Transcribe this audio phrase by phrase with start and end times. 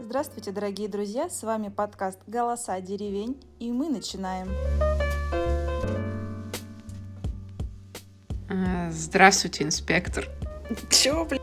[0.00, 1.28] Здравствуйте, дорогие друзья!
[1.28, 4.48] С вами подкаст «Голоса деревень» и мы начинаем.
[8.48, 10.28] А, Здравствуйте, инспектор.
[10.88, 11.40] Чё, блин?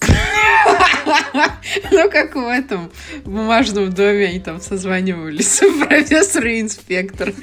[1.90, 2.90] Ну, как в этом
[3.24, 5.58] в бумажном доме они там созванивались.
[5.86, 7.34] Профессор и инспектор.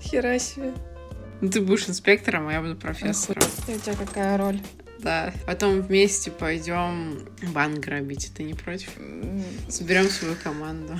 [0.00, 0.72] Хера себе.
[1.42, 3.42] Ну, ты будешь инспектором, а я буду профессором.
[3.68, 4.60] И у тебя какая роль?
[5.02, 5.32] Да.
[5.46, 8.32] Потом вместе пойдем банк грабить.
[8.34, 8.90] Ты не против?
[9.68, 10.96] Соберем свою команду.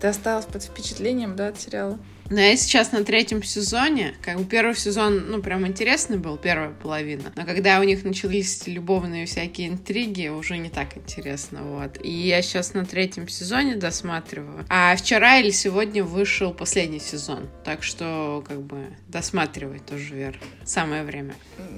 [0.00, 1.98] Ты осталась под впечатлением, да, от сериала?
[2.30, 4.14] Но я сейчас на третьем сезоне.
[4.22, 7.32] Как бы первый сезон, ну, прям интересный был, первая половина.
[7.36, 11.98] Но когда у них начались любовные всякие интриги, уже не так интересно, вот.
[12.02, 14.64] И я сейчас на третьем сезоне досматриваю.
[14.68, 17.48] А вчера или сегодня вышел последний сезон.
[17.64, 20.40] Так что, как бы, досматривать тоже, Вер.
[20.64, 21.34] Самое время.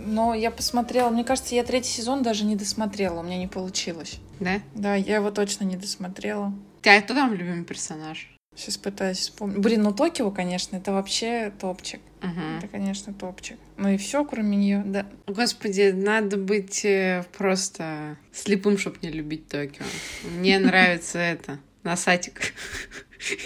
[0.06, 4.19] Но я посмотрела, мне кажется, я третий сезон даже не досмотрела, у меня не получилось.
[4.41, 4.61] Да?
[4.75, 6.53] Да, я его точно не досмотрела.
[6.83, 8.38] Тебя кто там любимый персонаж?
[8.59, 9.59] Сейчас пытаюсь вспомнить.
[9.59, 12.01] Блин, ну Токио, конечно, это вообще топчик.
[12.23, 12.59] Угу.
[12.59, 13.56] Это, конечно, топчик.
[13.77, 15.06] Ну и все, кроме нее, да.
[15.28, 19.84] Господи, надо быть э, просто слепым, чтобы не любить Токио.
[20.39, 21.59] Мне нравится это.
[21.84, 22.53] Носатик.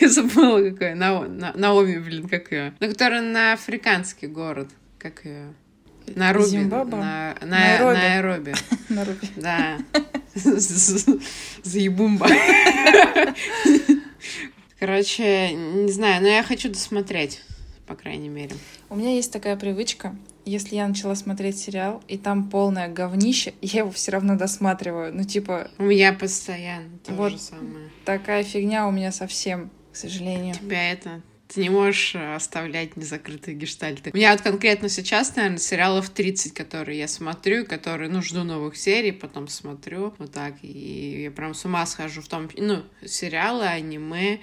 [0.00, 0.94] Я забыла, какой.
[0.94, 2.72] На, на, Наоми, блин, как ее.
[2.80, 4.70] Ну, которая на африканский город.
[4.98, 5.52] Как ее?
[6.06, 6.48] На Руби.
[6.48, 6.96] Зимбабве?
[6.96, 8.55] На, на, Найроби.
[8.88, 9.28] на Найроби.
[9.36, 9.78] Да.
[11.62, 12.28] Заебумба.
[14.83, 17.41] Короче, не знаю, но я хочу досмотреть,
[17.86, 18.56] по крайней мере.
[18.91, 23.83] У меня есть такая привычка, если я начала смотреть сериал, и там полное говнище, я
[23.83, 25.14] его все равно досматриваю.
[25.14, 27.30] Ну, типа, У меня постоянно то Вот.
[27.30, 27.91] же самое.
[28.05, 30.56] такая фигня у меня совсем, к сожалению.
[30.56, 31.22] тебя это...
[31.46, 34.11] Ты не можешь э, оставлять незакрытые гештальты.
[34.12, 38.77] У меня вот конкретно сейчас, наверное, сериалов 30, которые я смотрю, которые, ну, жду новых
[38.77, 43.67] серий, потом смотрю, вот так, и я прям с ума схожу в том, ну, сериалы,
[43.67, 44.41] аниме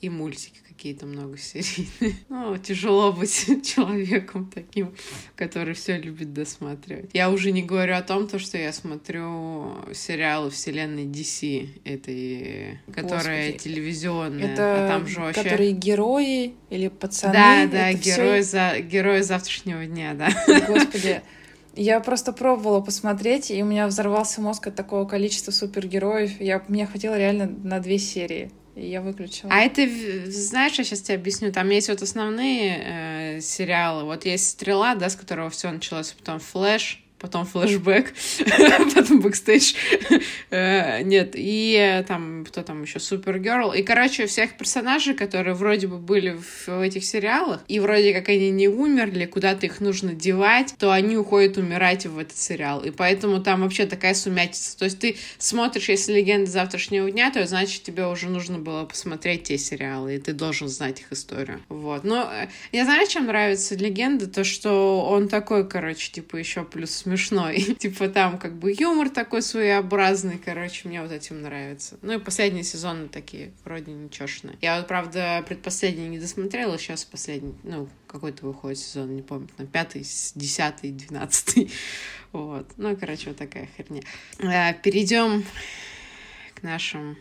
[0.00, 1.88] и мультики какие-то много серий.
[2.28, 4.94] Ну, тяжело быть человеком таким,
[5.34, 7.10] который все любит досматривать.
[7.14, 13.52] Я уже не говорю о том, то, что я смотрю сериалы вселенной DC, этой, которая
[13.52, 13.58] Господи.
[13.58, 15.42] телевизионная, Это а там же вообще...
[15.42, 17.32] которые герои или пацаны.
[17.32, 18.78] Да, да, всё- герой, за...
[18.80, 20.30] герой завтрашнего дня, да.
[20.68, 21.22] Господи,
[21.74, 26.40] я просто пробовала посмотреть, и у меня взорвался мозг от такого количества супергероев.
[26.40, 29.50] Я, мне хватило реально на две серии, я выключила.
[29.52, 29.86] А это,
[30.30, 31.52] знаешь, я сейчас тебе объясню.
[31.52, 34.04] Там есть вот основные э, сериалы.
[34.04, 38.14] Вот есть «Стрела», да, с которого все началось, потом «Флэш», потом флешбэк,
[38.94, 39.74] потом бэкстейдж.
[40.50, 43.72] Э, Нет, и э, там, кто там еще, Supergirl.
[43.72, 48.50] И, короче, всех персонажей, которые вроде бы были в этих сериалах, и вроде как они
[48.50, 52.82] не умерли, куда-то их нужно девать, то они уходят умирать в этот сериал.
[52.82, 54.78] И поэтому там вообще такая сумятица.
[54.78, 59.44] То есть ты смотришь, если «Легенды завтрашнего дня», то значит тебе уже нужно было посмотреть
[59.44, 61.60] те сериалы, и ты должен знать их историю.
[61.68, 62.04] Вот.
[62.04, 66.90] Но э, я знаю, чем нравится «Легенда», то, что он такой, короче, типа еще плюс
[67.08, 67.60] смешной.
[67.78, 71.98] типа там как бы юмор такой своеобразный, короче, мне вот этим нравится.
[72.02, 74.56] Ну и последние сезоны такие вроде ничешные.
[74.60, 79.66] Я вот, правда, предпоследний не досмотрела, сейчас последний, ну, какой-то выходит сезон, не помню, на
[79.66, 81.70] пятый, десятый, двенадцатый.
[82.30, 82.70] Вот.
[82.76, 84.02] Ну, короче, вот такая херня.
[84.40, 85.46] Э, Перейдем
[86.54, 87.16] к нашим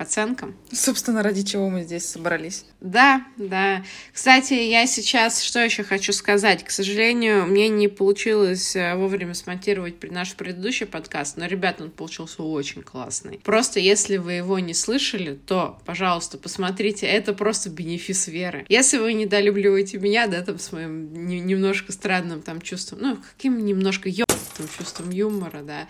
[0.00, 0.56] оценкам.
[0.72, 2.64] Собственно, ради чего мы здесь собрались.
[2.80, 3.84] Да, да.
[4.12, 6.64] Кстати, я сейчас что еще хочу сказать?
[6.64, 12.42] К сожалению, мне не получилось э, вовремя смонтировать наш предыдущий подкаст, но, ребят, он получился
[12.42, 13.40] очень классный.
[13.44, 17.06] Просто если вы его не слышали, то, пожалуйста, посмотрите.
[17.06, 18.64] Это просто бенефис веры.
[18.68, 23.64] Если вы недолюбливаете меня, да, там с моим не- немножко странным там чувством, ну, каким
[23.64, 25.88] немножко ёбаным чувством юмора, да,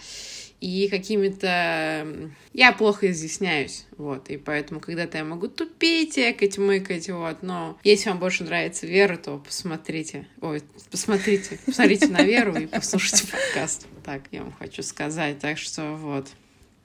[0.60, 2.30] и какими-то...
[2.52, 8.10] Я плохо изъясняюсь, вот, и поэтому когда-то я могу тупить, экать, мыкать, вот, но если
[8.10, 13.86] вам больше нравится Вера, то посмотрите, ой, посмотрите, посмотрите на Веру и послушайте подкаст.
[14.04, 16.28] Так, я вам хочу сказать, так что вот.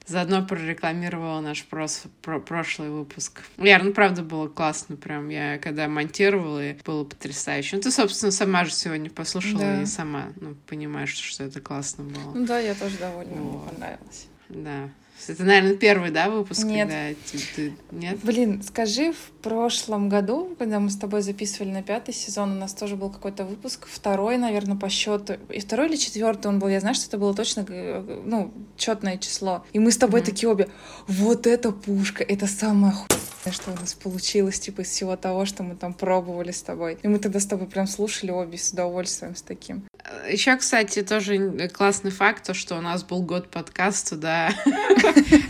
[0.07, 3.41] Заодно прорекламировала наш прос- про- прошлый выпуск.
[3.57, 7.77] Яр, ну правда было классно, прям я когда монтировала, и было потрясающе.
[7.77, 9.81] Ну ты, собственно, сама же сегодня послушала Да.
[9.81, 12.33] и сама, ну, понимаешь, что это классно было.
[12.35, 13.71] Ну да, я тоже довольна, мне Вот.
[13.71, 14.27] понравилось.
[14.49, 14.89] Да.
[15.27, 16.65] Это, наверное, первый, да, выпуск?
[16.65, 16.89] Нет.
[16.89, 18.19] Когда ты, Нет?
[18.21, 22.73] Блин, скажи, в прошлом году, когда мы с тобой записывали на пятый сезон, у нас
[22.73, 25.35] тоже был какой-то выпуск, второй, наверное, по счету.
[25.49, 29.17] И второй или четвертый он был, я знаю, что это было точно, э, ну, четное
[29.17, 29.65] число.
[29.73, 30.29] И мы с тобой Мгм.
[30.29, 30.69] такие обе,
[31.07, 35.63] вот это пушка, это самое хуйное, что у нас получилось, типа, из всего того, что
[35.63, 36.97] мы там пробовали с тобой.
[37.01, 39.83] И мы тогда с тобой прям слушали обе с удовольствием, с таким.
[40.29, 44.53] Еще, кстати, тоже классный факт, то, что у нас был год подкаста, да,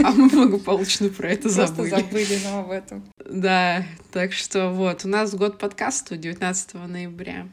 [0.03, 1.89] а мы благополучно про это забыли.
[1.89, 3.03] Просто забыли, но об этом.
[3.25, 7.47] Да, так что вот, у нас год подкаста 19 ноября.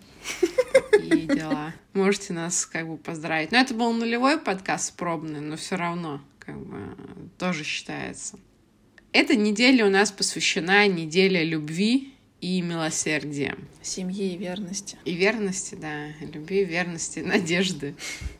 [1.03, 1.75] И дела.
[1.93, 3.51] Можете нас как бы поздравить.
[3.53, 6.79] Но это был нулевой подкаст пробный, но все равно как бы
[7.39, 8.39] тоже считается.
[9.13, 13.57] Эта неделя у нас посвящена неделе любви и милосердия.
[13.83, 14.97] Семьи и верности.
[15.05, 16.07] И верности, да.
[16.21, 17.95] Любви, верности, надежды.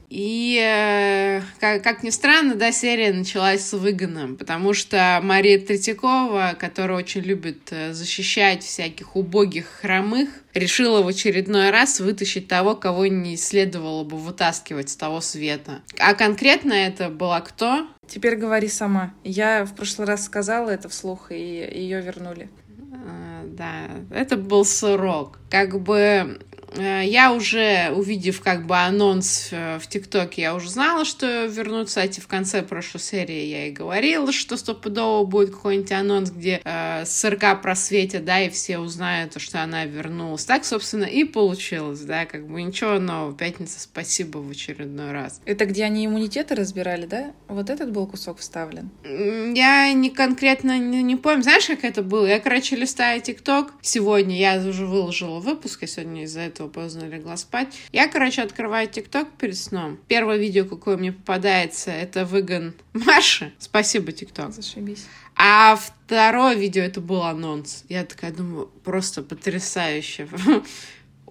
[0.09, 6.55] И, э, как, как ни странно, да, серия началась с выгоном, потому что Мария Третьякова,
[6.59, 13.07] которая очень любит э, защищать всяких убогих хромых, решила в очередной раз вытащить того, кого
[13.07, 15.81] не следовало бы вытаскивать с того света.
[15.99, 17.87] А конкретно это была кто?
[18.07, 19.15] Теперь говори сама.
[19.25, 22.51] Я в прошлый раз сказала это вслух, и ее вернули.
[22.93, 25.39] А, да, это был сырок.
[25.51, 26.41] Как бы
[26.77, 31.89] я уже, увидев как бы анонс э, в ТикТоке, я уже знала, что вернут.
[31.89, 37.05] Кстати, в конце прошлой серии я и говорила, что стопудово будет какой-нибудь анонс, где э,
[37.05, 40.45] сырка просветят, да, и все узнают, что она вернулась.
[40.45, 43.37] Так, собственно, и получилось, да, как бы ничего нового.
[43.37, 45.41] Пятница, спасибо в очередной раз.
[45.45, 47.33] Это где они иммунитеты разбирали, да?
[47.49, 48.91] Вот этот был кусок вставлен?
[49.05, 51.43] Я не конкретно не, не помню.
[51.43, 52.27] Знаешь, как это было?
[52.27, 53.73] Я, короче, листаю ТикТок.
[53.83, 57.69] Сегодня я уже выложила выпуск, я сегодня из-за этого поздно легла спать.
[57.93, 59.99] Я, короче, открываю ТикТок перед сном.
[60.09, 63.53] Первое видео, какое мне попадается, это выгон Маши.
[63.59, 64.53] Спасибо, ТикТок.
[64.53, 65.07] Зашибись.
[65.37, 67.85] А второе видео это был анонс.
[67.89, 70.29] Я такая думаю, просто потрясающе.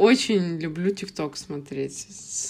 [0.01, 2.07] Очень люблю ТикТок смотреть.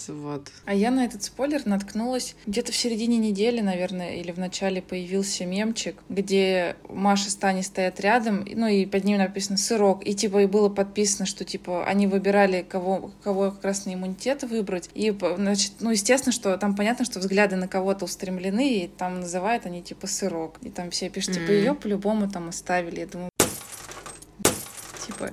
[0.08, 0.50] Вот.
[0.64, 5.46] А я на этот спойлер наткнулась где-то в середине недели, наверное, или в начале появился
[5.46, 10.44] мемчик, где Маша с Таней стоят рядом, ну и под ним написано «сырок», и типа
[10.44, 15.14] и было подписано, что типа они выбирали, кого, кого как раз на иммунитет выбрать, и,
[15.36, 19.84] значит, ну, естественно, что там понятно, что взгляды на кого-то устремлены, и там называют они
[19.84, 23.30] типа «сырок», и там все пишут, типа, ее по-любому там оставили, я думаю,
[25.06, 25.32] типа,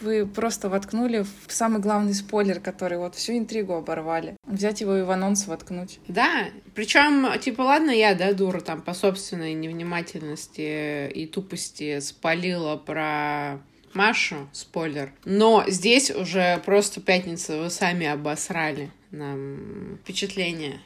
[0.00, 4.36] вы просто воткнули в самый главный спойлер, который вот всю интригу оборвали.
[4.46, 5.98] Взять его и в анонс воткнуть.
[6.08, 13.60] Да, причем, типа, ладно, я, да, дура, там, по собственной невнимательности и тупости спалила про
[13.94, 15.12] Машу, спойлер.
[15.24, 20.80] Но здесь уже просто пятница, вы сами обосрали нам впечатление.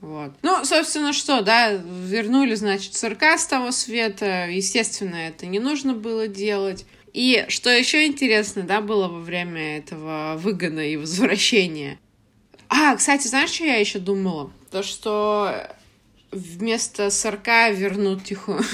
[0.00, 0.32] Вот.
[0.42, 4.48] Ну, собственно, что, да, вернули, значит, сырка с того света.
[4.48, 6.84] Естественно, это не нужно было делать.
[7.12, 11.98] И что еще интересно, да, было во время этого выгона и возвращения.
[12.68, 14.50] А, кстати, знаешь, что я еще думала?
[14.70, 15.68] То, что
[16.30, 18.62] вместо сорка вернут тихую.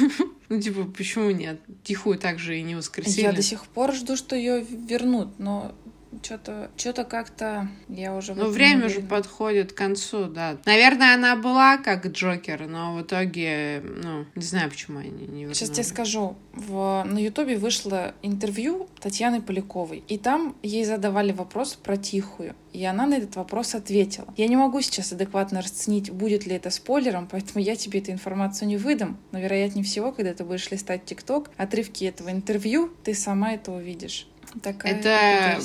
[0.50, 1.60] Ну, типа, почему нет?
[1.82, 3.20] Тихую также и не воскресили.
[3.20, 5.74] Я до сих пор жду, что ее вернут, но
[6.22, 8.34] что-то что-то как-то я уже...
[8.34, 10.58] Ну, время же подходит к концу, да.
[10.64, 15.52] Наверное, она была как Джокер, но в итоге, ну, не знаю, почему они не вернули.
[15.52, 16.36] Сейчас тебе скажу.
[16.52, 22.84] В, на Ютубе вышло интервью Татьяны Поляковой, и там ей задавали вопрос про Тихую, и
[22.84, 24.32] она на этот вопрос ответила.
[24.36, 28.68] Я не могу сейчас адекватно расценить, будет ли это спойлером, поэтому я тебе эту информацию
[28.68, 33.52] не выдам, но вероятнее всего, когда ты будешь листать ТикТок, отрывки этого интервью, ты сама
[33.52, 34.28] это увидишь.
[34.62, 35.60] Такая это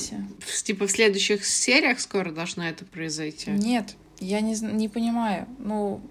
[0.64, 3.52] типа в следующих сериях скоро должно это произойти?
[3.52, 5.48] Нет, я не, не понимаю.
[5.60, 6.02] Ну,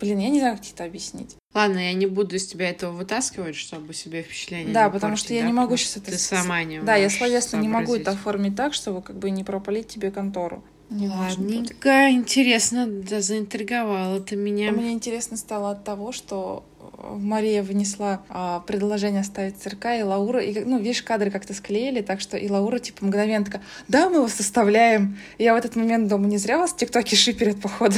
[0.00, 1.36] блин, я не знаю, как это объяснить.
[1.54, 5.34] Ладно, я не буду из тебя этого вытаскивать, чтобы себе впечатление Да, потому портить, что
[5.34, 5.46] я да?
[5.46, 6.10] не могу сейчас это...
[6.10, 9.42] Ты сама не Да, я словесно не могу это оформить так, чтобы как бы не
[9.42, 10.62] пропалить тебе контору.
[10.90, 14.70] Не Ладненько, интересно, да, заинтриговала ты меня.
[14.70, 16.64] Мне интересно стало от того, что
[17.18, 22.20] Мария внесла а, предложение оставить цирка, и Лаура, и, ну, видишь, кадры как-то склеили, так
[22.20, 25.18] что и Лаура, типа, мгновенно такая, да, мы его составляем.
[25.38, 27.96] И я в этот момент думаю, не зря вас в ТикТоке шиперят, походу.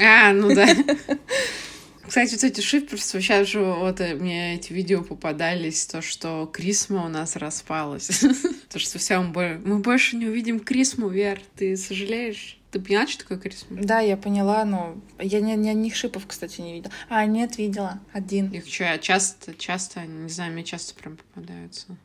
[0.00, 0.68] А, ну да.
[2.08, 7.04] Кстати, вот эти шиперства, сейчас же вот э, мне эти видео попадались, то, что Крисма
[7.04, 8.24] у нас распалась.
[8.70, 12.57] То, что все, мы больше не увидим Крисму, Вер, ты сожалеешь?
[12.70, 13.84] Ты поняла, что такое крисмас?
[13.84, 16.92] Да, я поняла, но я ни, ни одних шипов, кстати, не видела.
[17.08, 17.98] А, нет, видела.
[18.12, 18.50] Один.
[18.50, 21.96] Их что, я часто, часто, не знаю, мне часто прям попадаются.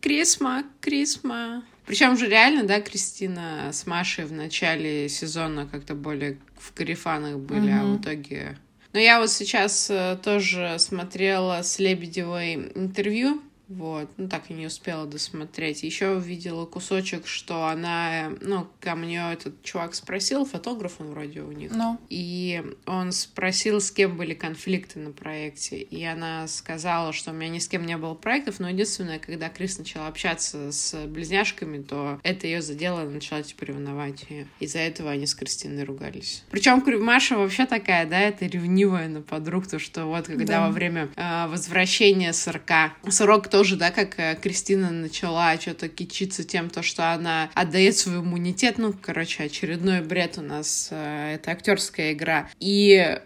[0.00, 1.64] Крисма, Крисма.
[1.84, 7.70] Причем же реально, да, Кристина с Машей в начале сезона как-то более в карифанах были,
[7.70, 7.80] угу.
[7.80, 8.58] а в итоге...
[8.92, 14.66] Но я вот сейчас э, тоже смотрела с Лебедевой интервью, Вот, ну так и не
[14.66, 15.82] успела досмотреть.
[15.82, 21.52] Еще увидела кусочек, что она, ну, ко мне этот чувак спросил, фотограф он вроде у
[21.52, 21.70] них.
[21.72, 21.98] Ну.
[22.08, 25.78] И он спросил, с кем были конфликты на проекте.
[25.78, 29.48] И она сказала, что у меня ни с кем не было проектов, но единственное, когда
[29.48, 34.46] Крис начала общаться с близняшками, то это ее задело, она начала типа ревновать ее.
[34.60, 36.42] Из-за этого они с Кристиной ругались.
[36.50, 40.66] Причем Маша вообще такая, да, это ревнивая на подруг, то что вот когда Да.
[40.66, 46.70] во время э, возвращения сырка, сырок тоже, да, как э, Кристина начала что-то кичиться тем,
[46.70, 52.12] то, что она отдает свой иммунитет, ну, короче, очередной бред у нас, э, это актерская
[52.12, 52.48] игра.
[52.60, 53.20] И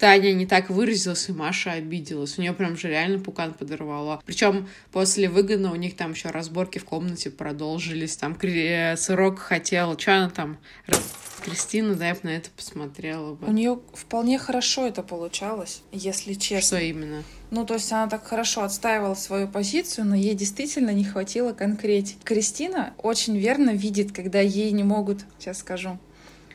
[0.00, 2.38] Таня не так выразилась, и Маша обиделась.
[2.38, 4.22] У нее прям же реально пукан подорвало.
[4.24, 8.16] Причем после выгона у них там еще разборки в комнате продолжились.
[8.16, 9.98] Там Кри- Сырок хотел...
[9.98, 10.58] Что она там?
[10.86, 11.12] Раз-
[11.44, 13.46] Кристину, да, я бы на это посмотрела бы.
[13.46, 16.78] У нее вполне хорошо это получалось, если честно.
[16.78, 17.22] Что именно?
[17.50, 22.18] Ну, то есть она так хорошо отстаивала свою позицию, но ей действительно не хватило конкретики.
[22.24, 25.98] Кристина очень верно видит, когда ей не могут, сейчас скажу,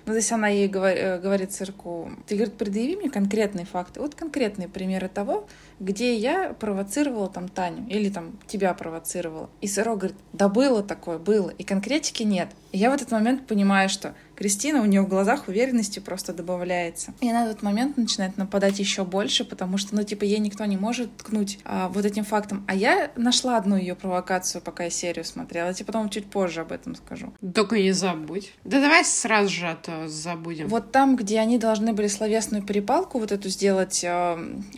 [0.06, 4.00] ну, то есть она ей э, говорит цирку, ты, говорит, предъяви мне конкретные факты.
[4.00, 5.48] Вот конкретные примеры того,
[5.80, 9.50] где я провоцировала там Таню или там тебя провоцировала.
[9.62, 11.50] И Сырок говорит, да было такое, было.
[11.50, 12.50] И конкретики нет.
[12.72, 17.14] И я в этот момент понимаю, что Кристина, у нее в глазах уверенности просто добавляется.
[17.22, 20.66] И она в этот момент начинает нападать еще больше, потому что, ну, типа, ей никто
[20.66, 22.64] не может ткнуть а, вот этим фактом.
[22.68, 25.68] А я нашла одну ее провокацию, пока я серию смотрела.
[25.68, 27.34] Я тебе потом чуть позже об этом скажу.
[27.54, 28.54] Только не забудь.
[28.64, 30.68] Да давай сразу же, а то забудем.
[30.68, 34.38] Вот там, где они должны были словесную перепалку вот эту сделать, э,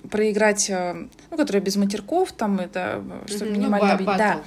[0.09, 4.17] проиграть, э, ну, которая без матерков, там это, чтобы ну, минимально ба- бить.
[4.17, 4.41] Да.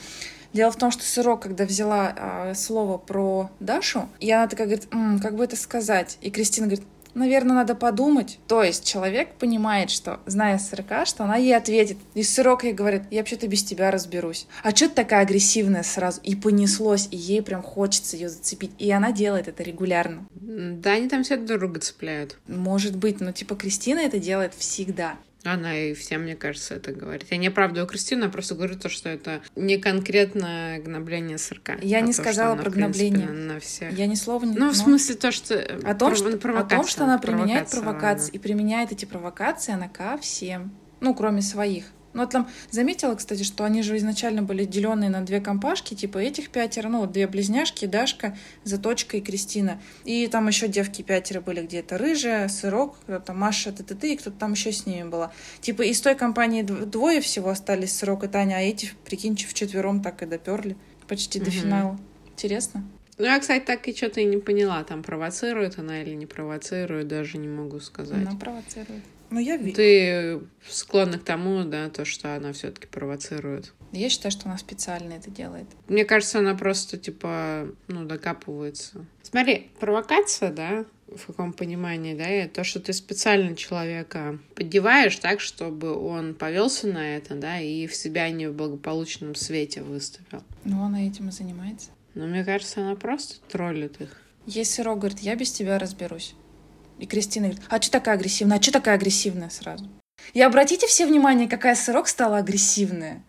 [0.52, 4.88] Дело в том, что Сырок, когда взяла а, слово про Дашу, и она такая говорит,
[4.92, 6.18] «М, как бы это сказать?
[6.22, 8.38] И Кристина говорит, наверное, надо подумать.
[8.46, 11.98] То есть человек понимает, что, зная Сырка, что она ей ответит.
[12.14, 14.46] И Сырок ей говорит, я вообще-то без тебя разберусь.
[14.62, 16.20] А что ты такая агрессивная сразу?
[16.22, 18.72] И понеслось, и ей прям хочется ее зацепить.
[18.78, 20.26] И она делает это регулярно.
[20.32, 22.38] Да, они там все друг друга цепляют.
[22.46, 25.16] Может быть, но типа Кристина это делает всегда.
[25.44, 27.26] Она и всем, мне кажется, это говорит.
[27.30, 31.78] Я не оправдываю Кристину, я просто говорю то, что это не конкретно гнобление сырка.
[31.80, 33.34] Я а не то, сказала она, про принципе, гнобление.
[33.34, 33.92] На, на всех.
[33.96, 34.54] Я ни слова не...
[34.54, 35.54] Ну, в смысле то, что...
[35.84, 38.24] О том, что, о том, что она применяет провокации.
[38.24, 38.36] ладно.
[38.36, 40.72] И применяет эти провокации она ко всем.
[41.00, 41.84] Ну, кроме своих.
[42.12, 46.18] Ну, вот там заметила, кстати, что они же изначально были деленные на две компашки, типа
[46.18, 49.80] этих пятеро, ну, две близняшки, Дашка, Заточка и Кристина.
[50.04, 54.16] И там еще девки пятеро были где-то, Рыжая, Сырок, кто-то Маша, т, т, т, и
[54.16, 55.32] кто-то там еще с ними была.
[55.60, 60.02] Типа из той компании дв- двое всего остались, Сырок и Таня, а эти, прикиньте, вчетвером
[60.02, 60.76] так и доперли
[61.06, 61.60] почти до Мгм.
[61.60, 62.00] финала.
[62.32, 62.84] Интересно.
[63.18, 67.06] Ну, я, кстати, так и что-то и не поняла, там провоцирует она или не провоцирует,
[67.06, 68.26] даже не могу сказать.
[68.26, 69.02] Она провоцирует.
[69.30, 69.58] Ну, я.
[69.58, 73.72] Ты склонна к тому, да, то, что она все-таки провоцирует.
[73.92, 75.66] Я считаю, что она специально это делает.
[75.88, 79.06] Мне кажется, она просто, типа, ну, докапывается.
[79.22, 85.40] Смотри, провокация, да, в каком понимании, да, и то, что ты специально человека поддеваешь так,
[85.40, 90.42] чтобы он повелся на это, да, и в себя не в благополучном свете выставил.
[90.64, 91.90] Ну, она этим и занимается.
[92.14, 94.16] Но мне кажется, она просто троллит их.
[94.66, 96.34] Сырок говорит, я без тебя разберусь.
[97.00, 98.58] И Кристина говорит, а что такая агрессивная?
[98.58, 99.88] А что такая агрессивная сразу?
[100.34, 103.22] И обратите все внимание, какая Сырок стала агрессивная.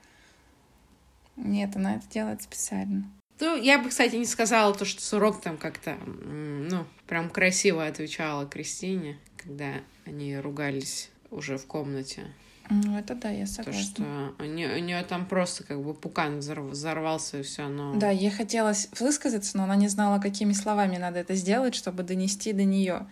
[1.38, 3.10] Нет, она это делает специально.
[3.40, 8.46] Ну, я бы, кстати, не сказала то, что Сурок там как-то, ну, прям красиво отвечала
[8.46, 9.74] Кристине, когда
[10.06, 12.28] они ругались уже в комнате.
[12.70, 13.82] Ну, это да, я То, согласна.
[13.82, 17.96] что у нее, у нее там просто как бы пукан взор- взорвался и все, но...
[17.96, 22.54] Да, ей хотелось высказаться, но она не знала, какими словами надо это сделать, чтобы донести
[22.54, 23.08] до нее.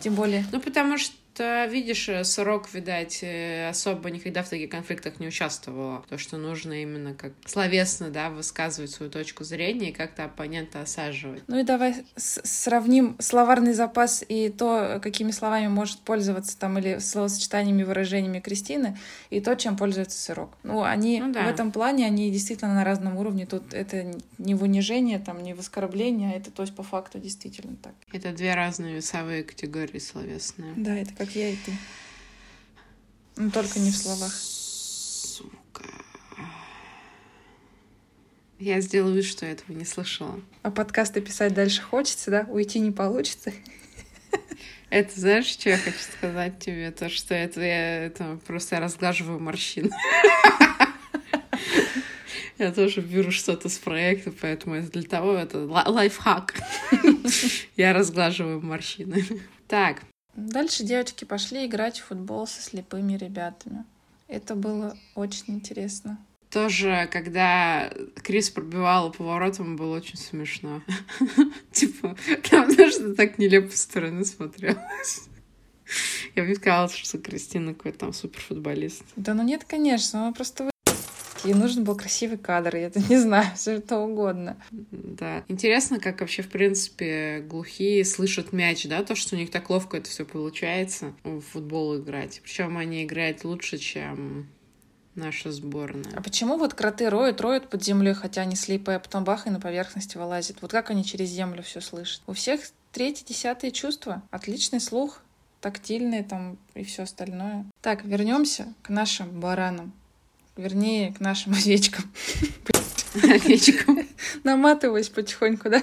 [0.00, 5.20] Тем более, Ну, потому что, видишь, э, Сорок, видать, э, особо никогда в таких конфликтах
[5.20, 6.04] не участвовала.
[6.08, 11.42] То, что нужно именно как словесно, да, высказывать свою точку зрения и как-то оппонента осаживать.
[11.46, 17.82] Ну и давай сравним словарный запас и то, какими словами может пользоваться там или словосочетаниями,
[17.82, 18.98] выражениями Кристины,
[19.30, 20.50] и то, чем пользуется Сырок.
[20.62, 21.44] Ну, они Ну да.
[21.44, 23.46] в этом плане, они действительно на разном уровне.
[23.46, 27.18] Тут это не в унижение, там, не в оскорбление, а это, то есть, по факту
[27.18, 27.92] действительно так.
[28.12, 30.74] Это две разные весовые категории словесные.
[30.76, 31.72] Да, это как я и ты.
[33.36, 34.32] Но только не в словах.
[34.32, 35.84] Сука.
[38.58, 40.40] Я сделаю вид, что я этого не слышала.
[40.62, 42.46] А подкасты писать дальше хочется, да?
[42.48, 43.52] Уйти не получится.
[44.88, 46.90] Это знаешь, что я хочу сказать тебе?
[46.90, 49.90] То, что это я это просто разглаживаю морщины.
[52.56, 56.54] Я тоже беру что-то с проекта, поэтому это для того, это ла- лайфхак.
[57.76, 59.22] Я разглаживаю морщины.
[59.68, 60.02] Так,
[60.34, 63.84] Дальше девочки пошли играть в футбол со слепыми ребятами.
[64.28, 66.18] Это было очень интересно.
[66.50, 70.82] Тоже, когда Крис пробивала поворотом, было очень смешно.
[71.72, 72.16] Типа,
[72.50, 75.28] там даже так нелепо со стороны смотрелось.
[76.34, 79.04] Я бы не сказала, что Кристина какой-то там суперфутболист.
[79.16, 80.70] Да ну нет, конечно, она просто
[81.44, 84.56] Ей нужен был красивый кадр, я это не знаю, все что угодно.
[84.70, 85.44] Да.
[85.48, 89.96] Интересно, как вообще, в принципе, глухие слышат мяч, да, то, что у них так ловко
[89.96, 92.40] это все получается в футбол играть.
[92.42, 94.48] Причем они играют лучше, чем
[95.14, 96.12] наша сборная.
[96.14, 99.50] А почему вот кроты роют, роют под землей, хотя они слепые, а потом бах и
[99.50, 100.58] на поверхности вылазит?
[100.60, 102.22] Вот как они через землю все слышат?
[102.26, 102.60] У всех
[102.92, 105.22] третье, десятое чувство, отличный слух,
[105.60, 107.66] тактильные там и все остальное.
[107.82, 109.92] Так, вернемся к нашим баранам.
[110.56, 112.04] Вернее, к нашим овечкам.
[113.14, 114.06] Овечкам.
[114.44, 115.82] Наматываюсь потихоньку, да?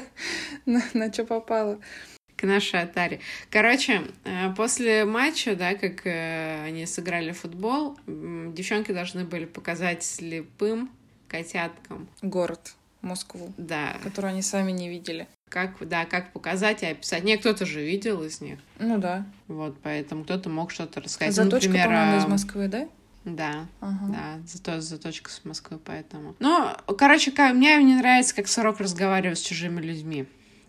[0.65, 1.79] На, на что попало.
[2.35, 3.19] К нашей Атаре.
[3.49, 10.03] Короче, э, после матча, да, как э, они сыграли в футбол, девчонки должны были показать
[10.03, 10.91] слепым
[11.27, 12.07] котяткам.
[12.21, 12.75] Город.
[13.01, 13.53] Москву.
[13.57, 13.97] Да.
[14.03, 15.27] Которую они сами не видели.
[15.49, 17.23] Как, да, как показать и описать.
[17.23, 18.59] Не, кто-то же видел из них.
[18.79, 19.25] Ну да.
[19.47, 21.33] Вот, поэтому кто-то мог что-то рассказать.
[21.33, 22.87] Заточка, ну, например, из Москвы, да?
[23.27, 24.07] Да, ага.
[24.07, 26.35] да, зато заточка с Москвы, поэтому.
[26.39, 30.27] Ну, короче, мне не нравится, как Сорок разговаривает с чужими людьми.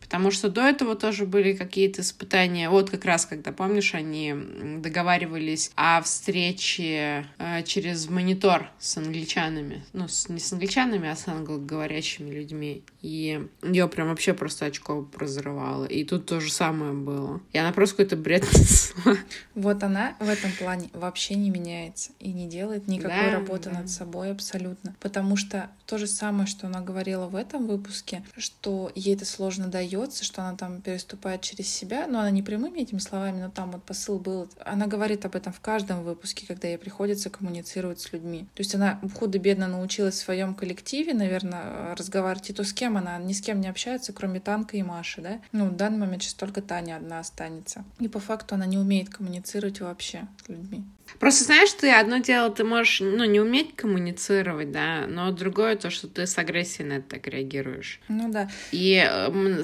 [0.09, 2.71] Потому что до этого тоже были какие-то испытания.
[2.71, 4.35] Вот как раз, когда, помнишь, они
[4.79, 9.85] договаривались о встрече э, через монитор с англичанами.
[9.93, 12.85] Ну, с, не с англичанами, а с англоговорящими людьми.
[13.03, 15.85] И ее прям вообще просто очко разрывало.
[15.85, 17.43] И тут то же самое было.
[17.53, 19.15] И она просто какой-то бред несла.
[19.55, 23.81] Вот она в этом плане вообще не меняется и не делает никакой да, работы да.
[23.81, 24.97] над собой абсолютно.
[25.01, 29.67] Потому что то же самое, что она говорила в этом выпуске, что ей это сложно
[29.67, 33.51] дает дается, что она там переступает через себя, но она не прямыми этими словами, но
[33.51, 34.49] там вот посыл был.
[34.65, 38.47] Она говорит об этом в каждом выпуске, когда ей приходится коммуницировать с людьми.
[38.55, 42.51] То есть она худо-бедно научилась в своем коллективе, наверное, разговаривать.
[42.51, 45.41] И то с кем она ни с кем не общается, кроме Танка и Маши, да?
[45.53, 47.85] Ну, в данный момент сейчас только Таня одна останется.
[47.99, 50.85] И по факту она не умеет коммуницировать вообще с людьми.
[51.19, 55.91] Просто знаешь, ты одно дело, ты можешь, ну, не уметь коммуницировать, да, но другое то,
[55.91, 58.01] что ты с агрессией на это так реагируешь.
[58.09, 58.49] Ну да.
[58.73, 59.05] И,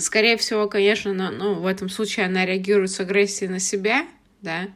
[0.01, 4.07] скорее всего, конечно, ну, ну в этом случае она реагирует с агрессией на себя,
[4.43, 4.69] да,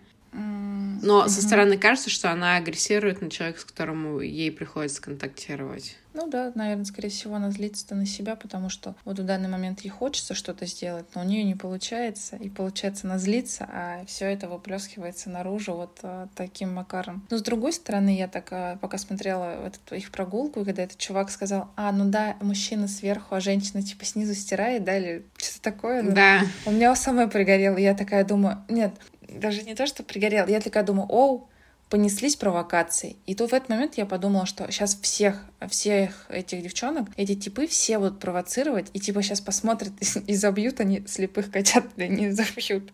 [1.02, 1.28] но mm-hmm.
[1.28, 5.96] со стороны кажется, что она агрессирует на человека, с которым ей приходится контактировать.
[6.18, 9.82] Ну да, наверное, скорее всего, она злится на себя, потому что вот в данный момент
[9.82, 14.26] ей хочется что-то сделать, но у нее не получается, и получается она злится, а все
[14.26, 17.24] это выплескивается наружу вот а, таким макаром.
[17.30, 20.98] Но с другой стороны, я так, а, пока смотрела эту их прогулку, и когда этот
[20.98, 25.62] чувак сказал, а, ну да, мужчина сверху, а женщина типа снизу стирает, да, или что-то
[25.62, 26.02] такое.
[26.02, 26.40] Ну, да.
[26.66, 28.92] У меня самое пригорело, я такая думаю, нет,
[29.28, 31.48] даже не то, что пригорел, я такая думаю, оу,
[31.88, 33.16] понеслись провокации.
[33.26, 37.66] И тут в этот момент я подумала, что сейчас всех, всех этих девчонок, эти типы
[37.66, 39.92] все будут провоцировать, и типа сейчас посмотрят
[40.26, 42.92] и забьют они слепых котят, да не забьют.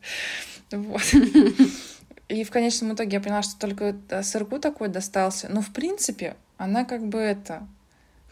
[0.71, 1.03] Вот.
[2.29, 5.49] И в конечном итоге я поняла, что только сырку такой достался.
[5.49, 7.67] Но в принципе она как бы это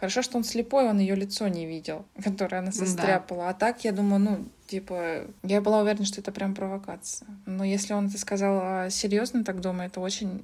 [0.02, 3.44] Хорошо, что он слепой, он ее лицо не видел, которое она состряпала.
[3.44, 3.48] Да.
[3.50, 7.28] А так, я думаю, ну, типа, я была уверена, что это прям провокация.
[7.44, 10.42] Но если он это сказал а серьезно так дома, это очень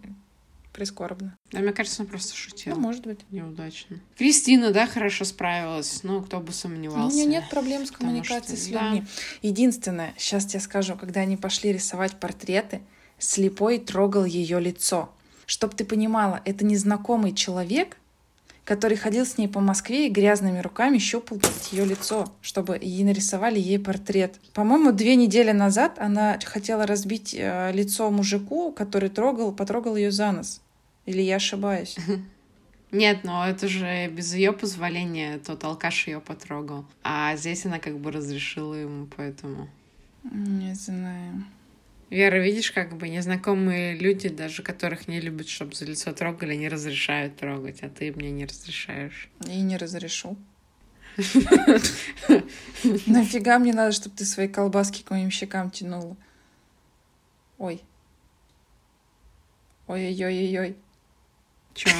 [0.74, 1.34] прискорбно.
[1.50, 2.74] Да, мне кажется, он просто шутил.
[2.74, 3.20] Ну, может быть.
[3.30, 4.00] Неудачно.
[4.18, 6.02] Кристина, да, хорошо справилась.
[6.02, 7.16] Ну, кто бы сомневался.
[7.16, 9.00] У нее нет проблем с коммуникацией что, с людьми.
[9.00, 9.48] Да.
[9.48, 12.82] Единственное, сейчас тебе скажу, когда они пошли рисовать портреты,
[13.18, 15.10] слепой трогал ее лицо.
[15.46, 17.96] Чтоб ты понимала, это незнакомый человек,
[18.68, 21.40] который ходил с ней по Москве и грязными руками щупал
[21.72, 24.38] ее лицо, чтобы ей нарисовали ей портрет.
[24.52, 30.32] По-моему, две недели назад она хотела разбить э, лицо мужику, который трогал, потрогал ее за
[30.32, 30.60] нос.
[31.06, 31.96] Или я ошибаюсь?
[32.92, 36.84] Нет, но это же без ее позволения тот алкаш ее потрогал.
[37.02, 39.70] А здесь она как бы разрешила ему, поэтому.
[40.30, 41.42] Не знаю.
[42.10, 46.68] Вера, видишь, как бы незнакомые люди, даже которых не любят, чтобы за лицо трогали, не
[46.68, 49.28] разрешают трогать, а ты мне не разрешаешь.
[49.46, 50.36] И не разрешу.
[53.06, 56.16] Нафига мне надо, чтобы ты свои колбаски к моим щекам тянула?
[57.58, 57.82] Ой.
[59.86, 60.76] Ой-ой-ой-ой.
[61.74, 61.90] Чё?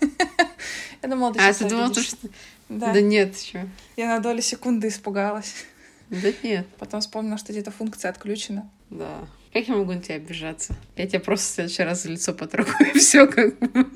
[1.02, 2.28] Я думала, ты А, ты думала, что...
[2.68, 2.92] Да.
[2.92, 3.68] Да нет, чё?
[3.96, 5.64] Я на долю секунды испугалась.
[6.10, 6.66] Да нет.
[6.78, 8.70] Потом вспомнила, что где-то функция отключена.
[8.90, 9.26] Да.
[9.56, 10.76] Как я могу на тебя обижаться?
[10.98, 13.86] Я тебя просто в следующий раз за лицо потрогаю, и все как бы,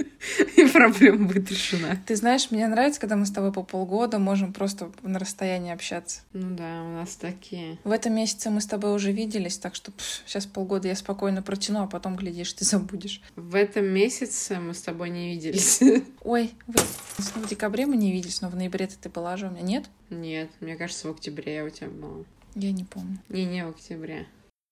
[0.57, 2.03] и проблема будет решена.
[2.07, 6.23] Ты знаешь, мне нравится, когда мы с тобой по полгода можем просто на расстоянии общаться.
[6.33, 7.77] Ну да, у нас такие.
[7.85, 11.43] В этом месяце мы с тобой уже виделись, так что пф, сейчас полгода я спокойно
[11.43, 13.21] протяну, а потом, глядишь, ты забудешь.
[13.37, 15.83] В этом месяце мы с тобой не виделись.
[16.25, 16.81] Ой, вы...
[17.19, 19.91] в декабре мы не виделись, но в ноябре-то ты была же у меня, нет?
[20.09, 22.25] Нет, мне кажется, в октябре я у тебя была.
[22.55, 23.19] Я не помню.
[23.29, 24.27] Не, не в октябре.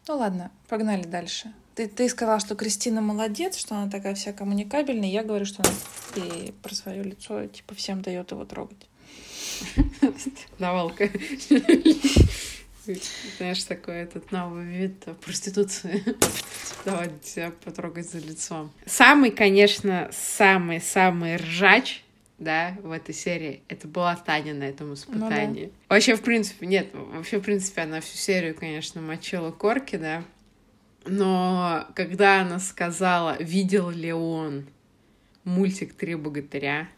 [0.09, 1.53] Ну ладно, погнали дальше.
[1.75, 5.11] Ты, ты сказала, что Кристина молодец, что она такая вся коммуникабельная.
[5.11, 5.71] Я говорю, что она
[6.17, 8.89] и про свое лицо типа всем дает его трогать.
[10.59, 11.11] Давалка.
[13.37, 16.03] Знаешь, такой этот новый вид проституции.
[16.87, 18.73] Давай тебя потрогать за лицом.
[18.87, 22.03] Самый, конечно, самый-самый ржач
[22.39, 25.65] да, в этой серии, это была Таня на этом испытании.
[25.65, 25.95] Ну, да.
[25.95, 30.25] Вообще, в принципе, нет, вообще, в принципе, она всю серию, конечно, мочила корки, да,
[31.05, 34.67] но когда она сказала, видел ли он
[35.45, 36.89] мультик «Три богатыря»,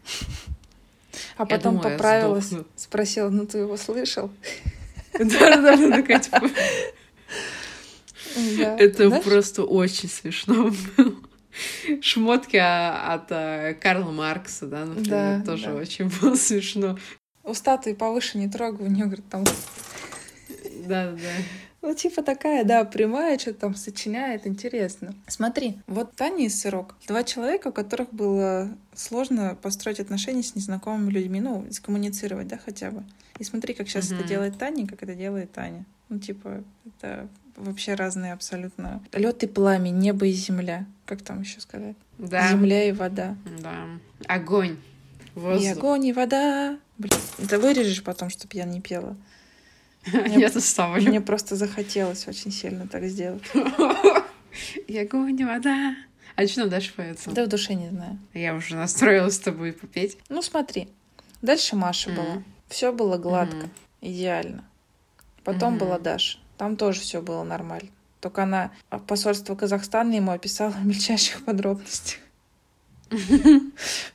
[1.37, 4.31] а потом думала, поправилась, спросила, ну ты его слышал?
[5.13, 6.49] Да-да-да, такая, типа...
[8.57, 11.15] Это просто очень смешно было
[12.01, 15.75] шмотки от э, Карла Маркса, да, например, да, тоже да.
[15.75, 16.97] очень было смешно.
[17.43, 19.43] У статуи повыше не трогай, у нее, говорит, там...
[20.87, 21.17] Да, да.
[21.81, 25.15] Ну, типа такая, да, прямая, что-то там сочиняет, интересно.
[25.27, 26.95] Смотри, вот Таня и Сырок.
[27.07, 32.91] Два человека, у которых было сложно построить отношения с незнакомыми людьми, ну, скоммуницировать, да, хотя
[32.91, 33.03] бы.
[33.39, 34.19] И смотри, как сейчас mm-hmm.
[34.19, 35.85] это делает Таня, как это делает Таня.
[36.09, 39.01] Ну, типа, это вообще разные абсолютно.
[39.13, 40.85] Лед и пламя, небо и земля.
[41.05, 41.95] Как там еще сказать?
[42.17, 42.49] Да.
[42.49, 43.35] Земля и вода.
[43.59, 43.85] Да.
[44.27, 44.77] Огонь.
[45.35, 45.63] Воздух.
[45.63, 46.77] И огонь, и вода.
[46.97, 49.15] Блин, это вырежешь потом, чтобы я не пела.
[50.05, 51.07] Я это ставлю.
[51.07, 53.43] Мне просто захотелось очень сильно так сделать.
[54.87, 55.95] И огонь, и вода.
[56.35, 57.31] А что дальше поется?
[57.31, 58.19] Да в душе не знаю.
[58.33, 60.17] Я уже настроилась с тобой попеть.
[60.27, 60.89] Ну смотри.
[61.41, 62.43] Дальше Маша была.
[62.67, 63.69] Все было гладко,
[64.01, 64.65] идеально.
[65.43, 66.37] Потом была Даша.
[66.61, 67.89] Там тоже все было нормально.
[68.19, 68.69] Только она
[69.07, 72.19] посольство Казахстана ему описала в мельчайших подробностях.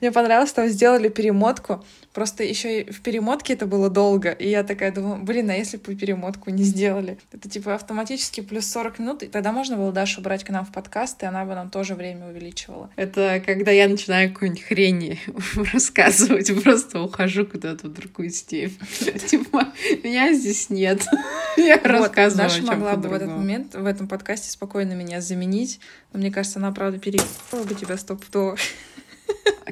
[0.00, 1.84] Мне понравилось, там сделали перемотку.
[2.16, 4.30] Просто еще и в перемотке это было долго.
[4.30, 7.18] И я такая думаю, блин, а если бы перемотку не сделали?
[7.30, 9.22] Это типа автоматически плюс 40 минут.
[9.22, 11.94] И тогда можно было Дашу брать к нам в подкаст, и она бы нам тоже
[11.94, 12.88] время увеличивала.
[12.96, 15.18] Это когда я начинаю какую-нибудь хрень
[15.74, 18.80] рассказывать, просто ухожу куда-то в другую степь.
[19.26, 19.68] Типа,
[20.02, 21.04] меня здесь нет.
[21.58, 25.80] Я рассказываю Даша могла бы в этот момент, в этом подкасте спокойно меня заменить.
[26.14, 28.56] Но мне кажется, она, правда, переебала бы тебя стопудово.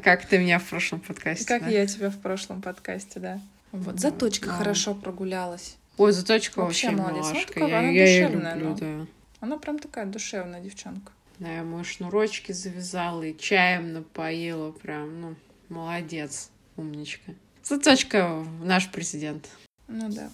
[0.02, 1.46] Как ты меня в прошлом подкасте.
[1.46, 1.70] Как да?
[1.70, 3.40] я тебя в прошлом подкасте, да.
[3.72, 3.98] Вот.
[3.98, 4.52] Заточка да.
[4.54, 5.76] хорошо прогулялась.
[5.96, 7.26] Ой, заточка вообще, вообще молодец.
[7.32, 8.76] Ну, такая, я, она я душевная, люблю, но...
[8.76, 9.06] да.
[9.40, 11.12] Она прям такая душевная девчонка.
[11.38, 14.72] Да, я мою шнурочки завязала и чаем напоила.
[14.72, 15.34] Прям, ну,
[15.68, 17.32] молодец, умничка.
[17.62, 19.48] Заточка наш президент.
[19.88, 20.30] Ну да.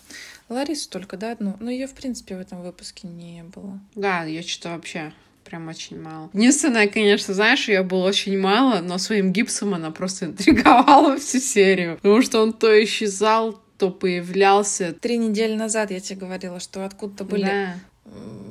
[0.49, 1.57] Ларису только, да, одну.
[1.61, 3.81] Но ее, в принципе, в этом выпуске не было.
[3.95, 5.13] Да, ее что-то вообще
[5.51, 6.31] прям очень мало.
[6.33, 11.97] Единственное, конечно, знаешь, ее было очень мало, но своим гипсом она просто интриговала всю серию.
[11.97, 14.93] Потому что он то исчезал, то появлялся.
[14.93, 17.75] Три недели назад я тебе говорила, что откуда-то были да.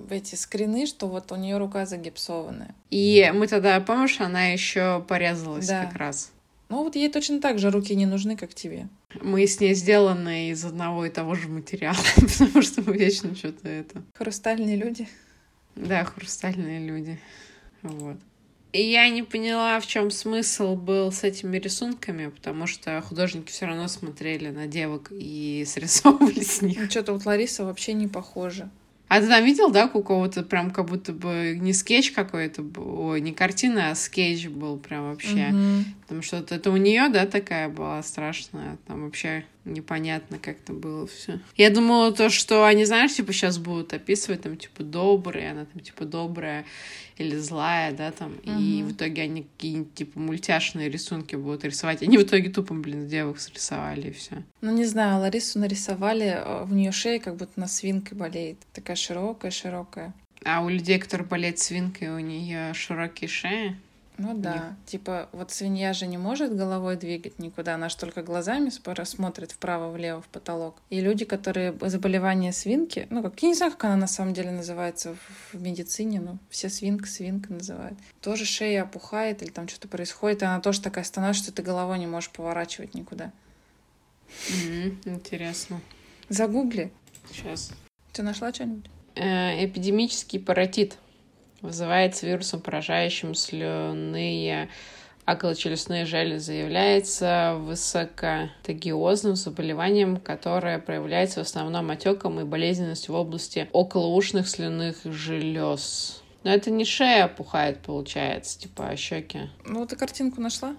[0.09, 2.75] эти скрины, что вот у нее рука загипсованная.
[2.91, 5.85] И мы тогда, помнишь, она еще порезалась да.
[5.85, 6.31] как раз.
[6.67, 8.89] Ну вот ей точно так же руки не нужны, как тебе.
[9.21, 13.69] Мы с ней сделаны из одного и того же материала, потому что мы вечно что-то
[13.69, 14.03] это...
[14.15, 15.07] Хрустальные люди.
[15.75, 17.19] Да, хрустальные люди.
[17.81, 18.17] Вот.
[18.71, 23.65] И я не поняла, в чем смысл был с этими рисунками, потому что художники все
[23.65, 26.77] равно смотрели на девок и срисовывали с них.
[26.79, 28.69] Ну, что-то вот Лариса вообще не похожа.
[29.07, 33.21] А ты там видел, да, у кого-то прям как будто бы не скетч какой-то ой,
[33.21, 35.49] не картина, а скетч был прям вообще.
[35.49, 35.85] Угу.
[36.01, 38.77] Потому что это у нее, да, такая была страшная.
[38.85, 41.39] Там вообще непонятно, как это было все.
[41.55, 45.81] Я думала то, что они, знаешь, типа сейчас будут описывать там типа добрые, она там
[45.81, 46.65] типа добрая
[47.17, 48.59] или злая, да, там, угу.
[48.59, 52.01] и в итоге они какие-нибудь типа мультяшные рисунки будут рисовать.
[52.01, 54.43] Они в итоге тупо, блин, девок срисовали и все.
[54.61, 59.51] Ну не знаю, Ларису нарисовали, в нее шея как будто на свинкой болеет, такая широкая,
[59.51, 60.13] широкая.
[60.45, 63.75] А у людей, которые болеют свинкой, у нее широкие шеи.
[64.19, 64.63] Ну да, них.
[64.85, 70.21] типа вот свинья же не может головой двигать никуда, она же только глазами смотрит вправо-влево
[70.21, 70.75] в потолок.
[70.89, 74.51] И люди, которые заболевания свинки, ну как, я не знаю, как она на самом деле
[74.51, 75.15] называется
[75.53, 77.97] в, медицине, но все свинка, свинка называют.
[78.19, 81.97] Тоже шея опухает или там что-то происходит, и она тоже такая становится, что ты головой
[81.97, 83.31] не можешь поворачивать никуда.
[84.49, 85.79] Mm-hmm, интересно.
[86.27, 86.91] Загугли.
[87.31, 87.71] Сейчас.
[88.11, 88.89] Ты нашла что-нибудь?
[89.15, 90.97] Э, эпидемический паротит.
[91.61, 94.69] Вызывается вирусом, поражающим слюнные
[95.31, 104.47] околочелюстные железы является высокотагиозным заболеванием, которое проявляется в основном отеком и болезненностью в области околоушных
[104.47, 106.23] слюнных желез.
[106.43, 109.49] Но это не шея опухает, получается, типа а щеки.
[109.65, 110.75] Ну, ты картинку нашла?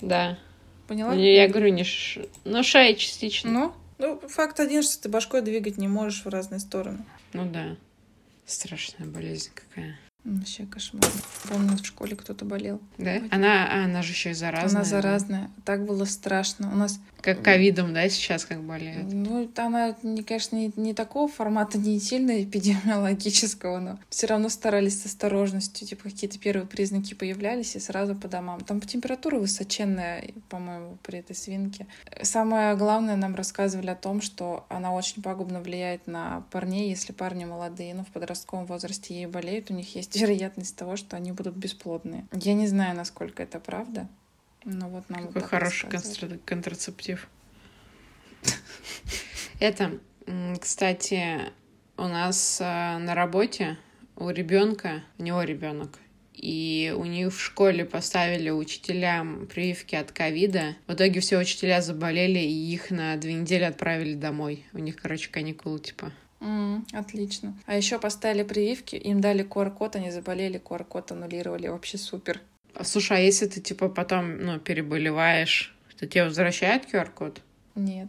[0.00, 0.38] Да.
[0.86, 1.14] Поняла?
[1.14, 2.26] Я, я говорю, не ш...
[2.44, 3.50] но шея частично.
[3.50, 7.04] Ну, ну, факт один, что ты башкой двигать не можешь в разные стороны.
[7.32, 7.76] Ну да.
[8.46, 9.98] Страшная болезнь какая.
[10.24, 11.04] Вообще кошмар.
[11.50, 12.80] Помню, в школе кто-то болел.
[12.96, 13.20] Да?
[13.30, 14.80] Она, а, она же еще и заразная.
[14.80, 15.50] Она заразная.
[15.66, 16.72] Так было страшно.
[16.72, 16.98] У нас...
[17.20, 19.04] Как ковидом, да, сейчас как болеет?
[19.12, 25.02] Ну, она, не, конечно, не, не такого формата, не сильно эпидемиологического, но все равно старались
[25.02, 25.86] с осторожностью.
[25.86, 28.60] Типа какие-то первые признаки появлялись и сразу по домам.
[28.60, 31.86] Там температура высоченная, по-моему, при этой свинке.
[32.22, 37.44] Самое главное, нам рассказывали о том, что она очень пагубно влияет на парней, если парни
[37.44, 41.56] молодые, но в подростковом возрасте ей болеют, у них есть вероятность того, что они будут
[41.56, 42.26] бесплодные.
[42.32, 44.08] Я не знаю, насколько это правда.
[44.64, 47.28] Ну вот нам Какой вот хороший контра- контрацептив.
[49.60, 49.98] Это,
[50.60, 51.40] кстати,
[51.96, 53.78] у нас а, на работе
[54.16, 55.98] у ребенка, у него ребенок,
[56.32, 60.76] и у них в школе поставили учителям прививки от ковида.
[60.86, 64.66] В итоге все учителя заболели, и их на две недели отправили домой.
[64.72, 66.12] У них, короче, каникулы типа.
[66.44, 67.54] Mm, отлично.
[67.64, 71.68] А еще поставили прививки, им дали QR-код, они заболели, QR-код аннулировали.
[71.68, 72.42] Вообще супер.
[72.82, 77.40] Слушай, а если ты типа потом, ну, переболеваешь, то тебе возвращают QR-код?
[77.74, 78.08] Нет.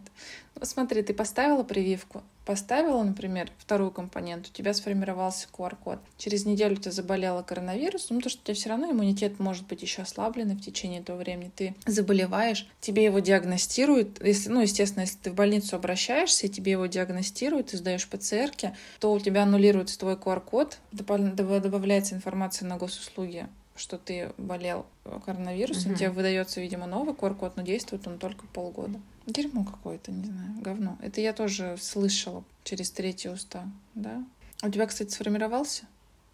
[0.60, 5.98] Смотри, ты поставила прививку, поставила, например, вторую компоненту, у тебя сформировался QR-код.
[6.16, 9.82] Через неделю ты заболела коронавирусом, ну, то, что у тебя все равно иммунитет может быть
[9.82, 11.52] еще ослабленный в течение этого времени.
[11.54, 14.24] Ты заболеваешь, тебе его диагностируют.
[14.24, 18.52] Если, ну, естественно, если ты в больницу обращаешься, и тебе его диагностируют, ты сдаешь ПЦР,
[19.00, 24.86] то у тебя аннулируется твой QR-код, добавляется информация на госуслуги что ты болел
[25.24, 25.98] коронавирусом, угу.
[25.98, 29.00] тебе выдается, видимо, новый QR-код, но действует он только полгода.
[29.26, 30.98] Дерьмо какое-то, не знаю, говно.
[31.02, 34.24] Это я тоже слышала через третьи уста, да?
[34.62, 35.84] У тебя, кстати, сформировался?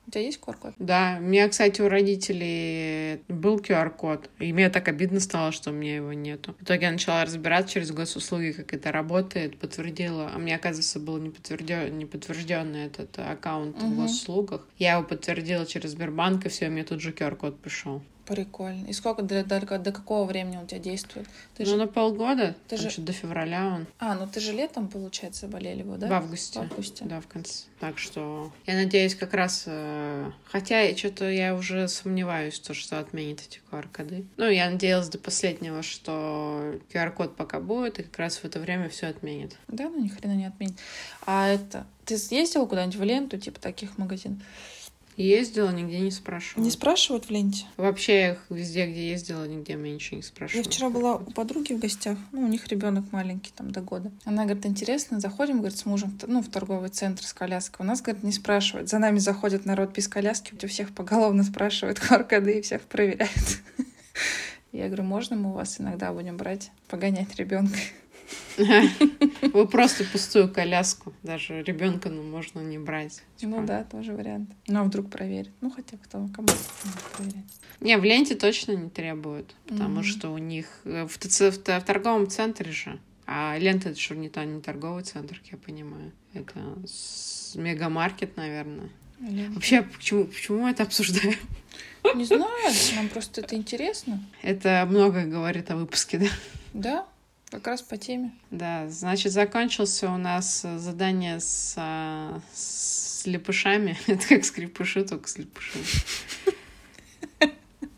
[0.06, 0.74] У тебя есть QR-код?
[0.78, 5.72] Да, у меня, кстати, у родителей был QR-код, и мне так обидно стало, что у
[5.72, 6.54] меня его нету.
[6.58, 11.18] В итоге я начала разбираться через госуслуги, как это работает, подтвердила, а мне, оказывается, был
[11.18, 13.86] не, подтвержден, не подтвержденный этот аккаунт угу.
[13.86, 14.66] в госуслугах.
[14.76, 18.02] Я его подтвердила через Сбербанк, и все, мне тут же QR-код пришел.
[18.32, 18.86] Прикольно.
[18.86, 21.26] И сколько до, до, до какого времени он у тебя действует?
[21.54, 21.76] Ты ну, же...
[21.76, 22.56] на полгода.
[22.66, 22.90] Ты же...
[22.96, 23.86] до февраля он.
[23.98, 26.06] А, ну ты же летом, получается, болели вы, да?
[26.06, 26.60] В августе.
[26.60, 27.04] В августе.
[27.04, 27.64] Да, в конце.
[27.78, 29.64] Так что я надеюсь, как раз...
[29.66, 30.30] Э...
[30.46, 34.24] Хотя что-то я уже сомневаюсь, то, что отменит эти QR-коды.
[34.38, 38.88] Ну, я надеялась до последнего, что QR-код пока будет, и как раз в это время
[38.88, 39.58] все отменит.
[39.68, 40.78] Да, ну ни хрена не отменит.
[41.26, 41.86] А это...
[42.06, 44.38] Ты съездила куда-нибудь в ленту, типа таких магазинов?
[45.16, 46.64] Ездила, нигде не спрашивала.
[46.64, 47.66] Не спрашивают в ленте?
[47.76, 50.66] Вообще, я везде, где ездила, нигде меня ничего не спрашивают.
[50.66, 54.10] Я вчера была у подруги в гостях, ну, у них ребенок маленький, там, до года.
[54.24, 57.84] Она говорит, интересно, заходим, говорит, с мужем, ну, в торговый центр с коляской.
[57.84, 58.88] У нас, говорит, не спрашивают.
[58.88, 63.60] За нами заходит народ без коляски, у всех поголовно спрашивают QR-коды и всех проверяют.
[64.72, 67.78] Я говорю, можно мы у вас иногда будем брать, погонять ребенка?
[68.56, 71.12] Вы просто пустую коляску.
[71.22, 73.22] Даже ребенка ну, можно не брать.
[73.40, 74.50] Ну да, тоже вариант.
[74.66, 75.50] Ну а вдруг проверят.
[75.60, 76.48] Ну хотя кто, кому
[77.16, 77.44] проверять.
[77.80, 82.70] Не, в ленте точно не требуют, потому что у них э, в, в, торговом центре
[82.70, 82.98] же.
[83.26, 86.12] А лента это что не, не торговый центр, я понимаю.
[86.34, 86.60] Это
[87.54, 88.90] мегамаркет, наверное.
[89.20, 89.52] Лента.
[89.54, 91.36] Вообще, почему, почему мы это обсуждаем?
[92.14, 94.20] Не знаю, нам просто это интересно.
[94.42, 96.26] Это много говорит о выпуске, да?
[96.74, 97.06] Да,
[97.52, 98.32] как раз по теме.
[98.50, 103.96] Да, значит, закончился у нас задание с, а, с лепышами.
[104.06, 105.84] Это как скрипыши, только с лепышами.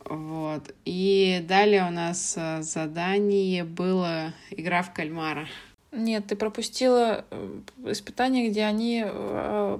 [0.04, 0.74] Вот.
[0.84, 5.48] И далее у нас а, задание было игра в кальмара.
[5.92, 9.78] Нет, ты пропустила э, испытание, где они э,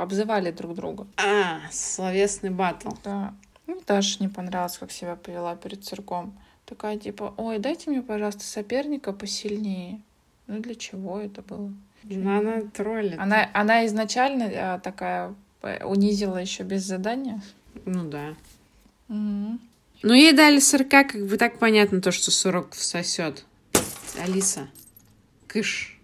[0.00, 1.08] обзывали друг друга.
[1.16, 2.90] А, словесный батл.
[3.02, 3.34] Да.
[3.66, 6.38] Ну, Даша не понравилось, как себя повела перед цирком.
[6.66, 10.00] Такая типа, ой, дайте мне, пожалуйста, соперника посильнее.
[10.48, 11.72] Ну для чего это было?
[12.04, 13.18] Ну, она троллит.
[13.18, 17.40] Она, она изначально а, такая э, унизила еще без задания.
[17.84, 18.34] Ну да.
[19.08, 19.58] Угу.
[20.02, 23.44] Ну ей дали сырка, как бы так понятно то, что сырок всосет.
[24.18, 24.68] Алиса,
[25.46, 25.98] кыш.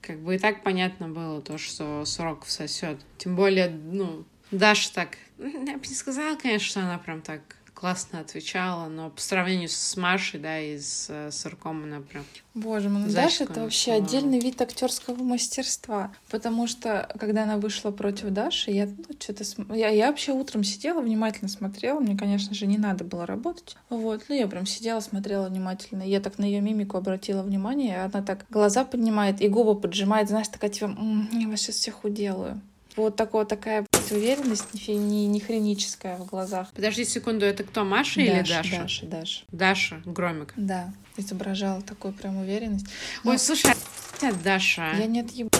[0.00, 2.98] Как бы и так понятно было то, что срок всосет.
[3.18, 5.18] Тем более, ну, Даша так...
[5.38, 7.42] Я бы не сказала, конечно, что она прям так
[7.78, 12.24] классно отвечала, но по сравнению с Машей, да, и с э, Сырком она прям...
[12.52, 14.04] Боже мой, ну Даша это вообще слова.
[14.04, 19.78] отдельный вид актерского мастерства, потому что когда она вышла против Даши, я ну, что-то см...
[19.78, 24.24] я, я вообще утром сидела, внимательно смотрела, мне, конечно же, не надо было работать, вот,
[24.28, 28.24] ну я прям сидела, смотрела внимательно, я так на ее мимику обратила внимание, и она
[28.24, 30.96] так глаза поднимает и губы поджимает, знаешь, такая типа,
[31.30, 32.60] я вас сейчас всех уделаю.
[32.98, 36.72] Вот такого, такая уверенность не, не, не хроническая в глазах.
[36.74, 38.78] Подожди секунду, это кто, Маша Даша, или Даша?
[38.80, 39.44] Даша, Даша.
[39.52, 40.52] Даша Громик.
[40.56, 42.86] Да, изображала такую прям уверенность.
[43.22, 43.30] Но...
[43.30, 43.72] Ой, слушай,
[44.20, 44.94] а Даша.
[44.98, 45.54] Я не отъеб...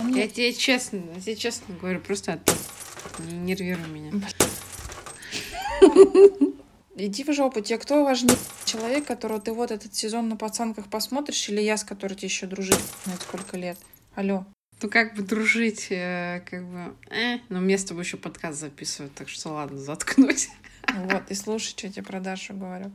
[0.00, 2.40] Я тебе честно, я тебе честно говорю, просто от...
[3.20, 4.12] не нервируй меня.
[6.94, 8.36] Иди в жопу, тебе кто важнее?
[8.66, 12.44] Человек, которого ты вот этот сезон на пацанках посмотришь, или я, с которой ты еще
[12.44, 12.76] дружишь
[13.06, 13.78] на сколько лет?
[14.14, 14.44] Алло.
[14.82, 16.94] Ну, как бы дружить, э, как бы...
[17.10, 20.48] Э, но мне с тобой еще подкаст записывают, так что ладно, заткнуть.
[20.92, 22.90] Вот, и слушай, что я тебе про Дашу говорю.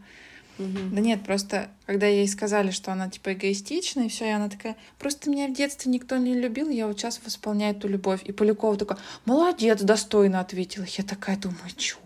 [0.59, 0.79] Угу.
[0.91, 4.75] Да нет, просто когда ей сказали, что она типа эгоистичная, и все, и она такая,
[4.99, 8.21] просто меня в детстве никто не любил, я вот сейчас восполняю эту любовь.
[8.23, 10.85] И Полякова такая, молодец, достойно ответила.
[10.97, 11.99] Я такая думаю, чё,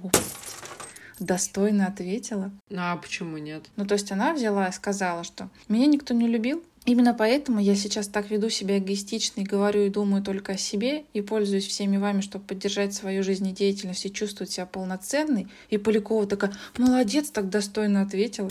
[1.20, 2.52] достойно ответила.
[2.70, 3.70] Ну а почему нет?
[3.78, 7.76] Ну то есть она взяла и сказала, что меня никто не любил, Именно поэтому я
[7.76, 11.98] сейчас так веду себя эгоистично и говорю и думаю только о себе и пользуюсь всеми
[11.98, 15.48] вами, чтобы поддержать свою жизнедеятельность и чувствовать себя полноценной.
[15.70, 18.50] И Полякова такая, молодец, так достойно ответила.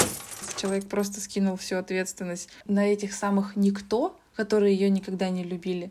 [0.57, 5.91] Человек просто скинул всю ответственность на этих самых никто, которые ее никогда не любили.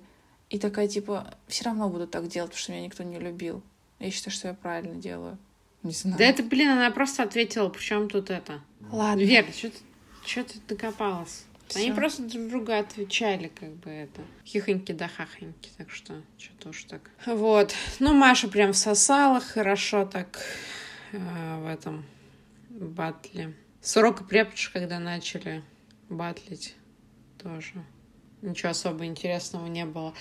[0.49, 3.61] И такая типа, все равно буду так делать, потому что меня никто не любил.
[3.99, 5.37] Я считаю, что я правильно делаю.
[5.83, 6.17] Не знаю.
[6.17, 8.61] Да это, блин, она просто ответила, причем тут это.
[8.89, 9.21] Ладно.
[9.21, 9.77] Вер, что ты,
[10.25, 11.43] что ты докопалась?
[11.69, 11.79] Всё.
[11.79, 14.21] Они просто друг друга отвечали, как бы это.
[14.45, 17.11] Хихоньки да хахоньки, так что что-то уж так.
[17.25, 17.73] Вот.
[17.99, 20.39] Ну, Маша прям всосала хорошо так
[21.11, 22.05] э, в этом
[22.69, 23.53] батле.
[23.81, 25.63] Сорок и Преподж, когда начали
[26.09, 26.75] батлить,
[27.41, 27.85] тоже
[28.41, 30.13] ничего особо интересного не было.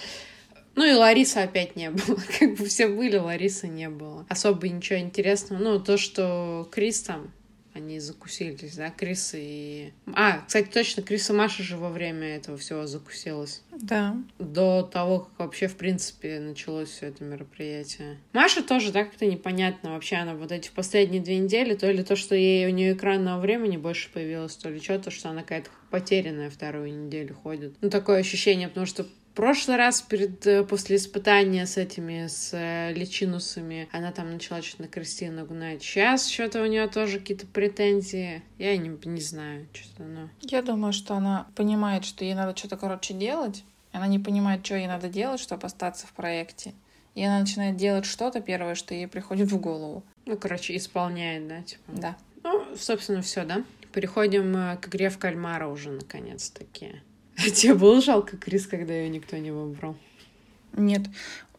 [0.74, 2.18] Ну и Лариса опять не было.
[2.38, 4.26] Как бы все были, Ларисы не было.
[4.28, 5.60] Особо ничего интересного.
[5.60, 7.32] Ну, то, что Крис там
[7.78, 9.92] они закусились, да, Крис и...
[10.14, 13.62] А, кстати, точно, Крис и Маша же во время этого всего закусилась.
[13.72, 14.16] Да.
[14.38, 18.18] До того, как вообще, в принципе, началось все это мероприятие.
[18.32, 22.16] Маша тоже, да, как-то непонятно вообще, она вот эти последние две недели, то ли то,
[22.16, 26.50] что ей у нее экранного времени больше появилось, то ли что-то, что она какая-то потерянная
[26.50, 27.74] вторую неделю ходит.
[27.80, 29.06] Ну, такое ощущение, потому что
[29.38, 34.82] прошлый раз перед, э, после испытания с этими, с э, личинусами, она там начала что-то
[34.82, 35.80] на Кристину гнать.
[35.80, 38.42] Сейчас что-то у нее тоже какие-то претензии.
[38.58, 40.28] Я не, не знаю, что-то оно.
[40.40, 43.62] Я думаю, что она понимает, что ей надо что-то, короче, делать.
[43.92, 46.74] Она не понимает, что ей надо делать, чтобы остаться в проекте.
[47.14, 50.02] И она начинает делать что-то первое, что ей приходит в голову.
[50.26, 51.82] Ну, короче, исполняет, да, типа.
[51.86, 52.16] Да.
[52.42, 53.62] Ну, собственно, все, да.
[53.92, 57.02] Переходим э, к игре в кальмара уже, наконец-таки.
[57.54, 59.96] Тебе было жалко Крис, когда ее никто не выбрал?
[60.72, 61.02] Нет.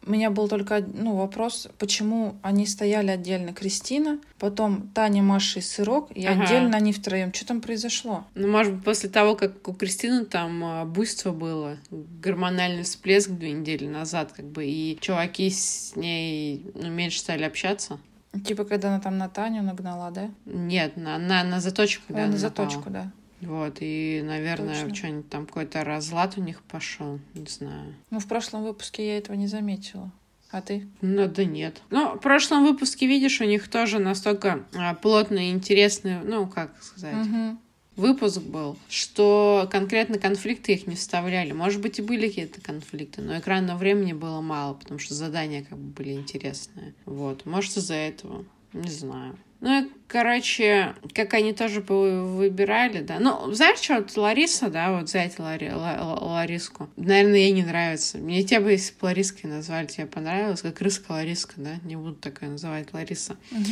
[0.06, 5.62] У меня был только ну, вопрос, почему они стояли отдельно Кристина, потом Таня, Маша и
[5.62, 6.44] Сырок, и ага.
[6.44, 7.34] отдельно они втроем.
[7.34, 8.26] Что там произошло?
[8.34, 13.52] Ну, может быть, после того, как у Кристины там а, буйство было, гормональный всплеск две
[13.52, 18.00] недели назад, как бы, и чуваки с ней ну, меньше стали общаться.
[18.46, 20.30] Типа, когда она там на Таню нагнала, да?
[20.46, 22.14] Нет, на, на, на заточку.
[22.14, 23.12] О, на заточку, да.
[23.42, 27.96] Вот, и, наверное, что-нибудь там какой-то разлад у них пошел, не знаю.
[28.10, 30.12] Ну, в прошлом выпуске я этого не заметила.
[30.52, 30.88] А ты?
[31.02, 31.82] Ну, да нет.
[31.92, 36.72] Ну, в прошлом выпуске, видишь, у них тоже настолько а, плотный и интересный, ну, как
[36.82, 37.58] сказать, угу.
[37.96, 41.52] выпуск был, что конкретно конфликты их не вставляли.
[41.52, 45.78] Может быть, и были какие-то конфликты, но экранного времени было мало, потому что задания как
[45.78, 46.96] бы были интересные.
[47.06, 48.44] Вот, может, из-за этого.
[48.74, 49.38] Не знаю.
[49.62, 53.20] Ну и, короче, как они тоже выбирали, да.
[53.20, 56.90] Ну, знаешь, что, вот Лариса, да, вот взять Лари, Лариску.
[56.96, 58.20] Наверное, ей не нравится.
[58.20, 61.76] Мне тебя бы, если бы Лариской назвали, тебе понравилось, как Рыска Лариска, да?
[61.84, 63.36] Не буду такая называть Лариса.
[63.52, 63.64] Угу.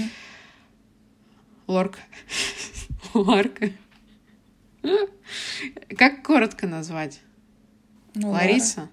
[1.67, 1.99] Лорка.
[3.13, 3.69] Ларка.
[5.97, 7.21] Как коротко назвать?
[8.13, 8.89] Ну, Лариса?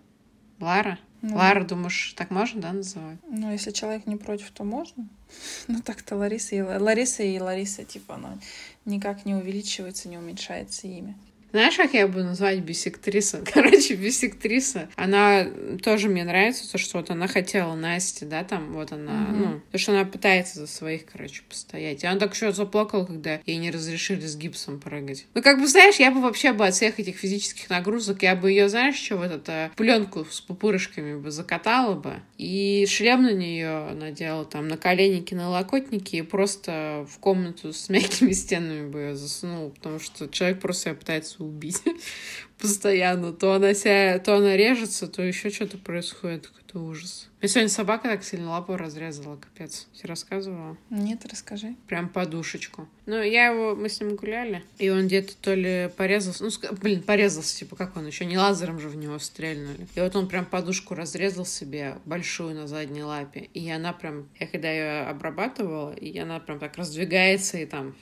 [0.61, 0.77] Лара?
[0.81, 0.99] Лара?
[1.27, 3.17] Ну, Лара, думаешь, так можно, да, называть?
[3.31, 5.09] Ну, если человек не против, то можно.
[5.69, 8.39] Ну, так-то Лариса и Лариса и Лариса, типа, оно
[8.85, 11.17] никак не увеличивается, не уменьшается имя.
[11.55, 13.45] Знаешь, как я буду назвать бисектриса?
[13.55, 14.89] Короче, бисектриса.
[14.97, 15.47] Она
[15.85, 19.39] тоже мне нравится, то, что вот она хотела Насте, да, там, вот она, Мгм.
[19.39, 22.03] ну, то, что она пытается за своих, короче, постоять.
[22.03, 25.27] И она так еще заплакала, когда ей не разрешили с гипсом прыгать.
[25.35, 28.51] Ну, как бы, знаешь, я бы вообще бы от всех этих физических нагрузок, я бы
[28.51, 33.93] ее, знаешь, что, вот это, пленку с пупырышками бы закатала бы, и шлем на нее
[33.95, 39.15] надела, там, на коленники, на локотники, и просто в комнату с мягкими стенами бы ее
[39.15, 41.83] засунула, потому что человек просто себя пытается убить
[42.59, 43.33] постоянно.
[43.33, 47.29] То она себя, то она режется, то еще что-то происходит, какой-то ужас.
[47.41, 49.87] Мне сегодня собака так сильно лапу разрезала, капец.
[49.93, 50.77] Тебе рассказывала?
[50.91, 51.75] Нет, расскажи.
[51.87, 52.89] Прям подушечку.
[53.07, 56.51] Ну, я его, мы с ним гуляли, и он где-то то ли порезался, ну,
[56.81, 59.87] блин, порезался, типа, как он, еще не лазером же в него стрельнули.
[59.95, 64.47] И вот он прям подушку разрезал себе, большую на задней лапе, и она прям, я
[64.47, 67.95] когда ее обрабатывала, и она прям так раздвигается, и там...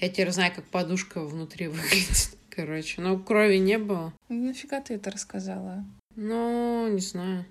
[0.00, 2.36] Я теперь знаю, как подушка внутри выглядит.
[2.50, 4.12] Короче, ну, крови не было.
[4.28, 5.84] Ну, нафига ты это рассказала?
[6.16, 7.44] Ну, не знаю.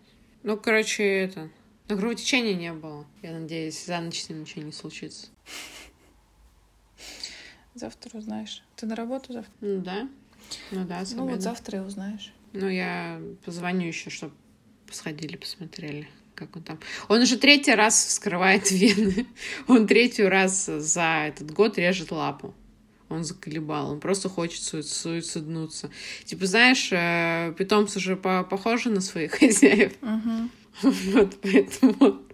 [0.44, 1.50] Ну, короче, это...
[1.88, 3.06] Но кровотечения не было.
[3.22, 5.28] Я надеюсь, за ночь с ним ничего не случится.
[7.74, 8.64] Завтра узнаешь.
[8.76, 9.54] Ты на работу завтра?
[9.62, 10.10] Ну да.
[10.72, 12.34] Ну да, с Ну вот завтра и узнаешь.
[12.54, 14.34] Ну, я позвоню еще, чтобы
[14.92, 16.80] сходили, посмотрели, как он там.
[17.08, 19.26] Он уже третий раз вскрывает вены.
[19.68, 22.54] Он третий раз за этот год режет лапу.
[23.10, 25.90] Он заколебал, он просто хочет суи- суициднуться.
[26.26, 29.94] Типа, знаешь, э, питомцы же по- похожи на своих хозяев.
[30.02, 30.92] Угу.
[31.14, 32.27] Вот, поэтому...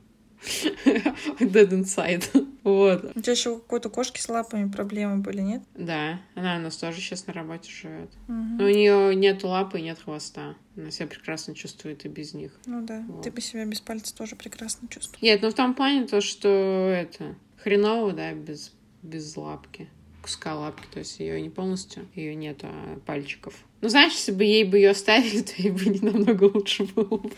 [1.39, 2.23] Dead inside.
[2.63, 3.11] Вот.
[3.13, 5.63] У тебя еще у какой-то кошки с лапами проблемы были, нет?
[5.75, 8.09] Да, она у нас тоже сейчас на работе живет.
[8.29, 8.57] Мгм.
[8.57, 10.55] Но у нее нет лапы и нет хвоста.
[10.77, 12.53] Она себя прекрасно чувствует и без них.
[12.65, 13.21] Ну да, Вот.
[13.23, 15.19] ты бы себя без пальца тоже прекрасно чувствовал.
[15.21, 18.71] Нет, ну в том плане то, что это хреново, да, без,
[19.01, 19.89] без лапки.
[20.21, 23.55] Куска лапки, то есть ее не полностью, ее нет а пальчиков.
[23.81, 27.17] Ну, знаешь, если бы ей бы ее оставили, то ей бы не намного лучше было.
[27.17, 27.29] бы.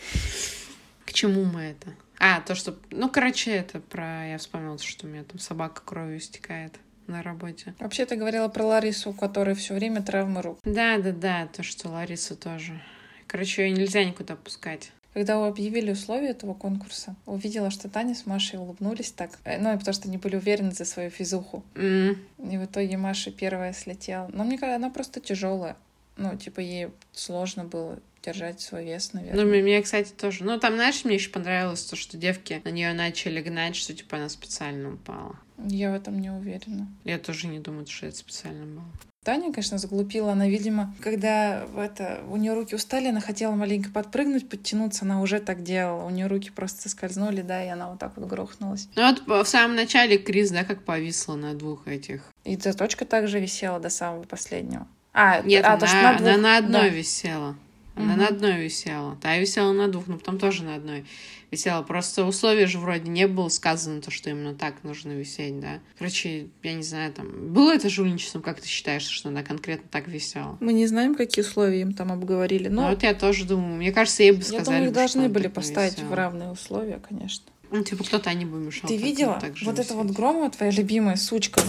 [1.04, 1.96] К чему мы это?
[2.18, 2.76] А, то, что...
[2.90, 4.26] Ну, короче, это про...
[4.28, 6.74] Я вспомнила, что у меня там собака кровью стекает
[7.06, 7.74] на работе.
[7.78, 10.58] Вообще ты говорила про Ларису, у которой все время травмы рук.
[10.64, 12.80] Да, да, да, то, что Лариса тоже.
[13.26, 14.90] Короче, ее нельзя никуда пускать.
[15.14, 19.30] Когда объявили условия этого конкурса, увидела, что Таня с Машей улыбнулись так.
[19.44, 21.64] Э, Ну, и потому что они были уверены за свою физуху.
[21.74, 24.28] М, И в итоге Маша первая слетела.
[24.32, 25.76] Но мне кажется, она просто тяжелая.
[26.18, 29.44] Ну, типа, ей сложно было держать свой вес, наверное.
[29.44, 30.44] Ну, мне, кстати, тоже.
[30.44, 34.16] Ну, там, знаешь, мне еще понравилось то, что девки на нее начали гнать, что, типа,
[34.16, 35.38] она специально упала.
[35.64, 36.88] Я в этом не уверена.
[37.04, 38.84] Я тоже не думаю, что это специально было.
[39.24, 40.32] Таня, конечно, заглупила.
[40.32, 45.40] Она, видимо, когда это, у нее руки устали, она хотела маленько подпрыгнуть, подтянуться, она уже
[45.40, 46.04] так делала.
[46.04, 48.88] У нее руки просто скользнули, да, и она вот так вот грохнулась.
[48.94, 52.22] Ну, вот в самом начале Крис, да, как повисла на двух этих.
[52.44, 54.86] И заточка также висела до самого последнего.
[55.12, 56.96] А, Нет, а, она, то, что на она двух, на одной да.
[56.96, 57.56] висела.
[57.96, 58.18] Она Мгм.
[58.18, 59.16] на одной висела.
[59.22, 61.06] Та висела на двух, но потом тоже на одной
[61.50, 61.82] висела.
[61.82, 65.80] Просто условия же вроде не было сказано, то, что именно так нужно висеть, да.
[65.98, 67.52] Короче, я не знаю, там...
[67.54, 70.58] Было это жульничеством, как ты считаешь, что она конкретно так висела?
[70.60, 73.76] Мы не знаем, какие условия им там обговорили, Ну, но вот я тоже думаю.
[73.76, 76.08] Мне кажется, ей бы сказали, я думаю, их должны были поставить висела.
[76.08, 77.44] в равные условия, конечно.
[77.70, 78.88] Ну, типа, кто-то не бы мешал.
[78.88, 79.40] Ты видела?
[79.42, 79.78] вот висеть.
[79.86, 81.60] эта вот Громова, твоя любимая сучка,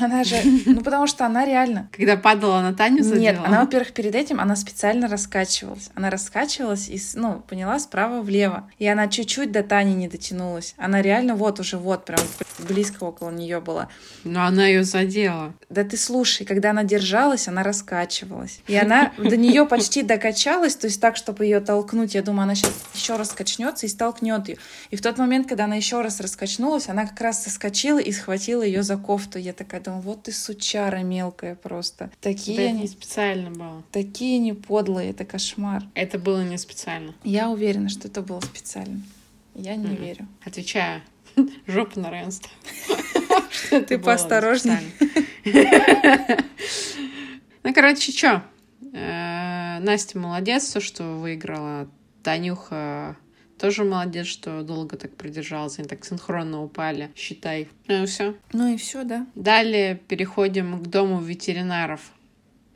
[0.00, 0.36] она же...
[0.66, 1.88] Ну, потому что она реально...
[1.92, 3.20] Когда падала на Таню задела?
[3.20, 5.90] Нет, она, во-первых, перед этим она специально раскачивалась.
[5.94, 8.70] Она раскачивалась и, ну, поняла, справа влево.
[8.78, 10.74] И она чуть-чуть до Тани не дотянулась.
[10.78, 12.20] Она реально вот уже вот прям
[12.58, 13.88] близко около нее была.
[14.24, 15.54] Но она ее задела.
[15.68, 18.60] Да ты слушай, когда она держалась, она раскачивалась.
[18.66, 22.14] И она до нее почти докачалась, то есть так, чтобы ее толкнуть.
[22.14, 24.58] Я думаю, она сейчас еще раз качнется и столкнет ее.
[24.90, 28.62] И в тот момент, когда она еще раз раскачнулась, она как раз соскочила и схватила
[28.62, 29.38] ее за кофту.
[29.38, 32.10] Я такая думаю, вот ты сучара мелкая просто.
[32.20, 33.82] Такие Это они, не специально было.
[33.92, 35.82] такие они подлые, это кошмар.
[35.94, 37.14] Это было не специально.
[37.24, 39.00] Я уверена, что это было специально.
[39.54, 39.96] Я не Мгм.
[40.02, 40.28] верю.
[40.44, 41.02] Отвечаю.
[41.66, 42.50] Жопу на равенство.
[43.70, 44.92] Ты поосторожней.
[47.62, 48.42] Ну, короче, чё?
[48.92, 51.88] Э, Настя молодец, то, что выиграла.
[52.22, 53.16] Танюха
[53.58, 55.78] тоже молодец, что долго так продержалась.
[55.78, 57.10] Они так синхронно упали.
[57.16, 57.68] Считай.
[57.88, 58.34] Ну и все.
[58.52, 59.26] Ну и все, да.
[59.34, 62.00] Далее переходим к дому ветеринаров.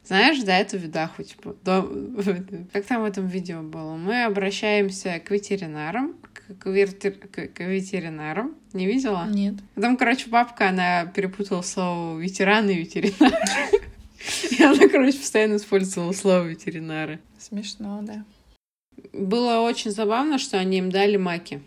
[0.04, 3.94] Знаешь, да, эту видаху, типа, дом- как там в этом видео было?
[3.96, 6.14] Мы обращаемся к ветеринарам,
[6.60, 8.54] к, вертер- к- к ветеринарам.
[8.72, 9.26] Не видела?
[9.28, 9.56] Нет.
[9.74, 13.32] Там, короче, бабка, она перепутала слово ветеран и ветеринар.
[14.50, 17.20] И она, короче, постоянно использовала слово ветеринары.
[17.38, 18.24] Смешно, да.
[19.12, 21.60] Было очень забавно, что они им дали маки.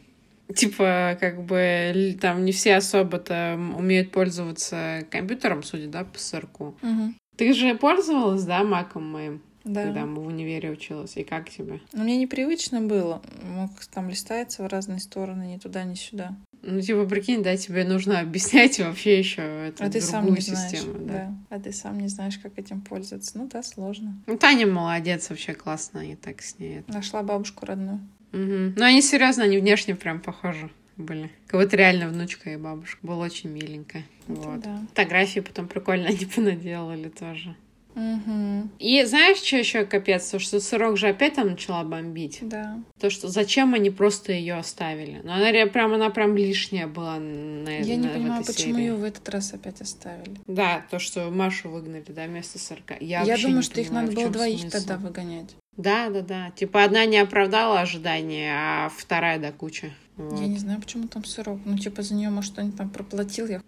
[0.56, 6.78] Типа, как бы, там не все особо-то умеют пользоваться компьютером, судя, да, по сырку.
[6.82, 7.16] Мгм.
[7.38, 9.42] Ты же пользовалась, да, маком моим?
[9.64, 9.84] Да.
[9.84, 11.18] Когда мы в универе училась.
[11.18, 11.80] И как тебе?
[11.94, 13.22] Но мне непривычно было.
[13.44, 16.36] Мог там листается в разные стороны, ни туда, ни сюда.
[16.64, 20.42] Ну, типа, прикинь, да, тебе нужно объяснять вообще еще эту А ты другую сам не
[20.42, 20.94] систему.
[20.94, 21.08] знаешь.
[21.08, 21.14] да.
[21.50, 21.56] Да.
[21.56, 23.38] А ты сам не знаешь, как этим пользоваться.
[23.38, 24.16] Ну да, сложно.
[24.28, 26.84] Ну, Таня молодец, вообще классно, и так с ней.
[26.88, 28.00] Нашла бабушку родную.
[28.32, 28.76] Мгм.
[28.78, 31.32] Ну, они серьезно, они внешне прям похожи были.
[31.48, 33.00] Как будто реально внучка и бабушка.
[33.06, 34.00] Было очень миленько.
[34.28, 34.60] Это Вот.
[34.62, 34.80] да.
[34.90, 37.56] Фотографии потом прикольно они понаделали тоже.
[37.96, 38.70] Угу.
[38.80, 40.30] И знаешь, что еще капец?
[40.30, 42.40] То, что сырок же опять там начала бомбить.
[42.42, 42.80] Да.
[43.00, 45.22] То, что зачем они просто ее оставили?
[45.24, 48.86] Ну, она прям, она прям лишняя была на, Я не на- в понимаю, почему серии.
[48.86, 50.38] ее в этот раз опять оставили.
[50.48, 52.96] Да, то, что Машу выгнали, да, вместо сырка.
[53.00, 54.78] Я, Я, думаю, не что их понимаю, надо в было двоих смысл.
[54.78, 55.50] тогда выгонять.
[55.78, 56.52] Да, да, да.
[56.52, 59.94] Типа одна не оправдала ожидания, а вторая до кучи.
[60.18, 60.40] Вот.
[60.40, 61.60] Я не знаю, почему там сырок.
[61.66, 63.48] Ну, типа, за нее, может, кто-нибудь там проплатил.
[63.48, 63.62] Я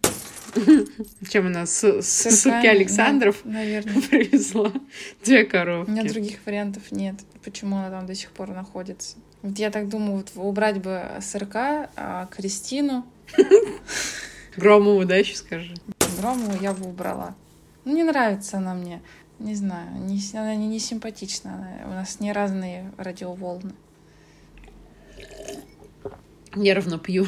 [1.29, 4.01] Чем она с, с сырки Александров да, наверное.
[4.09, 4.71] привезла
[5.23, 5.89] две У коровки.
[5.89, 7.15] меня других вариантов нет.
[7.43, 9.17] Почему она там до сих пор находится?
[9.41, 13.05] Вот я так думаю, вот убрать бы сырка, а Кристину,
[14.55, 15.73] Громову, да, еще скажи.
[16.19, 17.35] Громову я бы убрала.
[17.85, 19.01] Ну, не нравится она мне.
[19.43, 21.53] Не знаю, не, она не, не симпатична.
[21.55, 23.73] Она- у нас не разные радиоволны.
[26.55, 27.25] Нервно пью.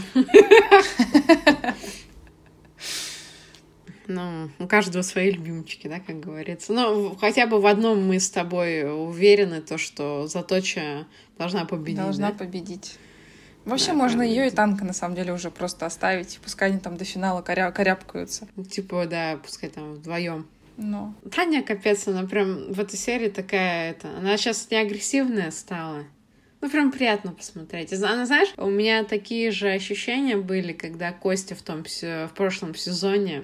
[4.08, 6.72] Ну, у каждого свои любимчики, да, как говорится.
[6.74, 11.08] Но хотя бы в одном мы с тобой уверены, то, что Заточа
[11.40, 11.98] должна победить.
[11.98, 12.38] Должна да?
[12.38, 12.98] победить.
[13.66, 16.98] Вообще Да, можно ее и танка на самом деле уже просто оставить, пускай они там
[16.98, 18.48] до финала коря- корябкаются.
[18.56, 20.46] Ну, Типа, да, пускай там вдвоем.
[20.78, 26.04] Но Таня, капец, она прям в этой серии такая, это, она сейчас не агрессивная стала.
[26.62, 27.94] Ну, прям приятно посмотреть.
[27.94, 33.44] Она, знаешь, у меня такие же ощущения были, когда Костя в том в прошлом сезоне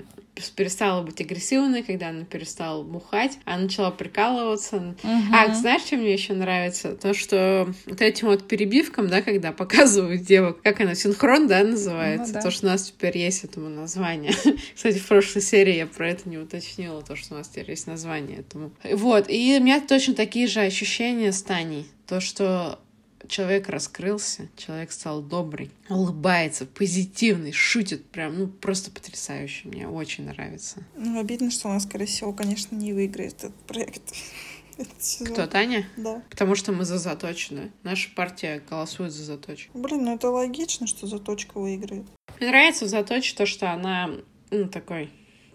[0.56, 4.96] перестала быть агрессивной, когда она перестала бухать, она начала прикалываться.
[5.04, 6.96] А, знаешь, что мне еще нравится?
[6.96, 12.34] То, что вот этим вот перебивкам, да, когда показывают девок, как она, синхрон, да, называется?
[12.34, 12.42] Ну да.
[12.42, 14.34] То, что у нас теперь есть этому название.
[14.76, 17.88] Кстати, в прошлой серии я про это не уточнила, то, что у нас теперь есть
[17.88, 18.72] название этому.
[18.84, 21.86] Вот, и у меня точно такие же ощущения с Таней.
[22.08, 22.80] То, что
[23.28, 29.68] человек раскрылся, человек стал добрый, улыбается, позитивный, шутит прям, ну, просто потрясающе.
[29.68, 30.84] Мне очень нравится.
[30.96, 34.14] Ну, обидно, что у нас, скорее всего, конечно, не выиграет этот проект.
[35.26, 35.88] Кто, Таня?
[35.98, 36.24] Да.
[36.30, 37.72] Потому что мы за заточенную.
[37.84, 39.78] Наша партия голосует за заточку.
[39.78, 42.06] Блин, ну это логично, что заточка выиграет.
[42.40, 44.10] Мне нравится в заточе то, что она,
[44.50, 45.12] ну, такой,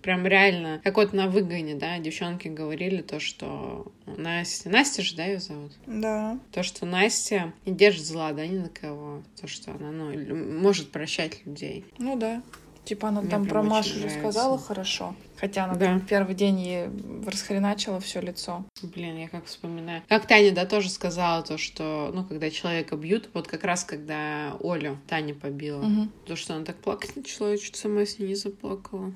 [0.07, 5.25] прям реально, как вот на выгоне, да, девчонки говорили то, что Настя, Настя же, да,
[5.25, 5.73] ее зовут?
[5.85, 6.39] Да.
[6.53, 9.25] То, что Настя не держит зла, да, ни на кого.
[9.41, 11.85] То, что она, ну, может прощать людей.
[11.99, 12.41] Ну да.
[12.87, 14.19] Типа она Мне там про Машу же нравится.
[14.21, 15.15] сказала хорошо.
[15.39, 15.87] Хотя она Да.
[15.87, 16.87] там первый день ей
[17.27, 18.65] расхреначила все лицо.
[18.81, 20.03] Блин, я как вспоминаю.
[20.09, 24.57] Как Таня, да, тоже сказала то, что, ну, когда человека бьют, вот как раз когда
[24.63, 26.13] Олю Таня побила, Мгм.
[26.27, 29.13] то, что она так плакать начала, я чуть сама с ней не заплакала.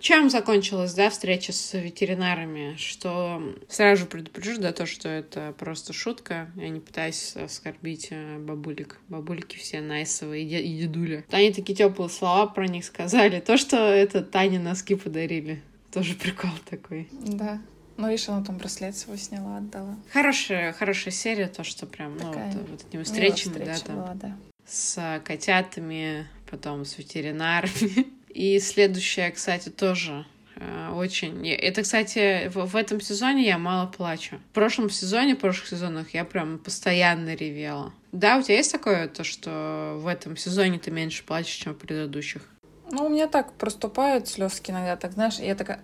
[0.00, 2.76] Чем закончилась, да, встреча с ветеринарами?
[2.76, 6.50] Что сразу же предупрежу, да, то, что это просто шутка.
[6.56, 8.98] Я не пытаюсь оскорбить э, бабулек.
[9.08, 11.24] Бабульки все найсовые и, де- и дедуля.
[11.30, 13.40] Они такие теплые слова про них сказали.
[13.40, 15.62] То, что это Тане носки подарили.
[15.92, 17.08] Тоже прикол такой.
[17.12, 17.60] Да.
[17.96, 19.96] Ну, видишь, она там браслет свой сняла, отдала.
[20.12, 24.14] Хорошая, хорошая серия, то, что прям, ну, Такая вот, вот этими встречами, да, там, была,
[24.14, 24.36] да.
[24.66, 28.06] с котятами, потом с ветеринарами.
[28.36, 30.26] И следующая, кстати, тоже
[30.56, 31.48] э, очень...
[31.48, 34.36] Это, кстати, в, в этом сезоне я мало плачу.
[34.50, 37.94] В прошлом сезоне, в прошлых сезонах я прям постоянно ревела.
[38.12, 41.78] Да, у тебя есть такое, то, что в этом сезоне ты меньше плачешь, чем в
[41.78, 42.42] предыдущих?
[42.90, 45.80] Ну, у меня так проступают слезки иногда, так знаешь, я такая,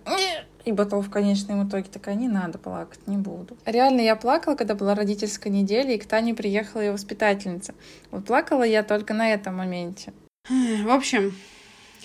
[0.63, 3.57] и потом в конечном итоге такая, не надо плакать, не буду.
[3.65, 7.73] Реально я плакала, когда была родительская неделя, и к Тане приехала ее воспитательница.
[8.11, 10.13] Вот плакала я только на этом моменте.
[10.47, 11.33] В общем,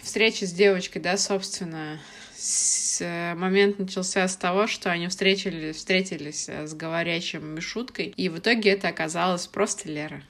[0.08, 2.00] встреча с девочкой, да, собственно,
[2.36, 8.28] с- э, момент начался с того, что они встретились, встретились э, с говорящим Мишуткой, и
[8.28, 10.22] в итоге это оказалось просто Лера.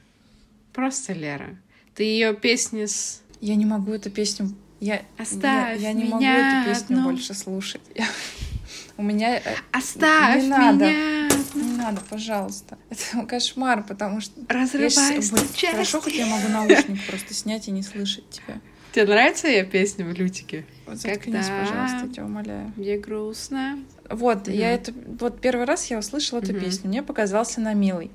[0.72, 1.56] Просто Лера.
[1.94, 3.22] Ты ее песни с...
[3.40, 4.54] Я не могу эту песню...
[4.80, 7.10] Я, Оставь я, я не могу меня эту песню одну.
[7.10, 7.80] больше слушать.
[8.96, 9.38] У меня...
[9.38, 10.84] э, Оставь Не надо.
[10.86, 11.28] меня!
[11.54, 12.78] Не надо, пожалуйста.
[12.90, 14.32] Это кошмар, потому что...
[14.40, 15.66] Ой, части.
[15.70, 18.60] Хорошо, хоть я могу наушник просто снять и не слышать тебя.
[18.92, 20.64] Тебе нравится ее песня в Лютике?
[20.86, 22.72] Вот заткнись, Когда- пожалуйста, тебя умоляю.
[22.76, 23.78] Мне грустно.
[24.08, 24.56] Вот, Мгм.
[24.56, 24.92] я это...
[25.20, 26.60] Вот первый раз я услышала эту Мгм.
[26.64, 28.10] песню, мне показался на милый.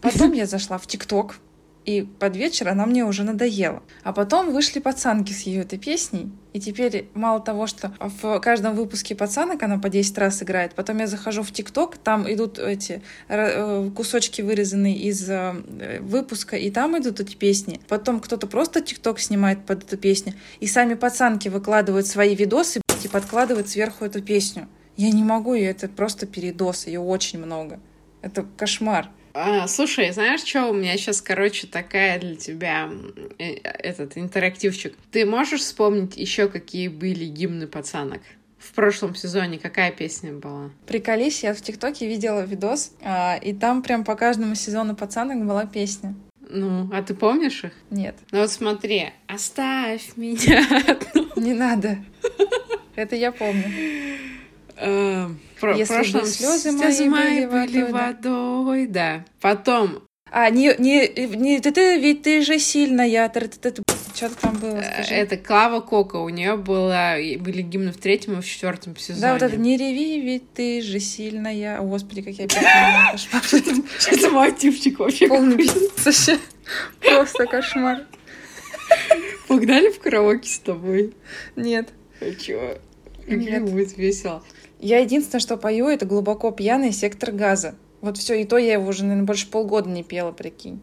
[0.00, 1.38] Потом я зашла в ТикТок,
[1.84, 3.82] и под вечер она мне уже надоела.
[4.02, 8.74] А потом вышли пацанки с ее этой песней, и теперь мало того, что в каждом
[8.74, 13.02] выпуске пацанок она по 10 раз играет, потом я захожу в ТикТок, там идут эти
[13.28, 15.54] э, кусочки вырезанные из э,
[16.00, 17.80] выпуска, и там идут эти песни.
[17.88, 23.08] Потом кто-то просто ТикТок снимает под эту песню, и сами пацанки выкладывают свои видосы и
[23.08, 24.68] подкладывают сверху эту песню.
[24.96, 27.80] Я не могу, это просто передос, ее очень много.
[28.20, 29.08] Это кошмар.
[29.34, 32.90] А, слушай, знаешь, что у меня сейчас, короче, такая для тебя
[33.38, 34.94] э, этот интерактивчик.
[35.10, 38.20] Ты можешь вспомнить еще какие были гимны пацанок?
[38.58, 40.70] В прошлом сезоне какая песня была?
[40.86, 45.66] Приколись, я в ТикТоке видела видос, а, и там прям по каждому сезону пацанок была
[45.66, 46.14] песня.
[46.48, 47.72] Ну, а ты помнишь их?
[47.90, 48.14] Нет.
[48.30, 50.66] Ну вот смотри, оставь меня.
[51.36, 51.98] Не надо.
[52.94, 53.64] Это я помню.
[55.62, 58.30] Про, Если прошлом бы слезы мои были были водой, да.
[58.32, 59.24] водой, да.
[59.40, 61.06] Потом А, не, не,
[61.36, 63.30] не, ты, ты, ведь ты же сильная.
[63.30, 65.14] Что-то там было, э, скажи.
[65.14, 69.20] это Клава Кока, у нее было, были гимны в третьем и в четвертом сезоне.
[69.20, 71.78] Да, вот это «Не реви, ведь ты же сильная».
[71.78, 72.48] О, господи, как я.
[73.12, 73.42] Кошмар.
[74.10, 75.28] Это мотивчик вообще.
[75.28, 75.64] Полный
[76.04, 76.38] вообще.
[76.98, 78.04] Просто кошмар.
[79.46, 81.14] Погнали в караоке с тобой.
[81.54, 81.90] Нет.
[82.20, 82.32] А
[83.24, 83.30] чё?
[83.30, 83.62] Как Нет.
[83.70, 84.42] будет весело.
[84.80, 87.74] Я единственное, что пою, это глубоко пьяный сектор газа.
[88.00, 90.80] Вот все, и то я его уже, наверное, больше полгода не пела, прикинь.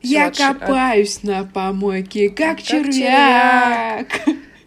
[0.00, 4.06] Всё, Я от от- копаюсь на помойке, как, Как червяк.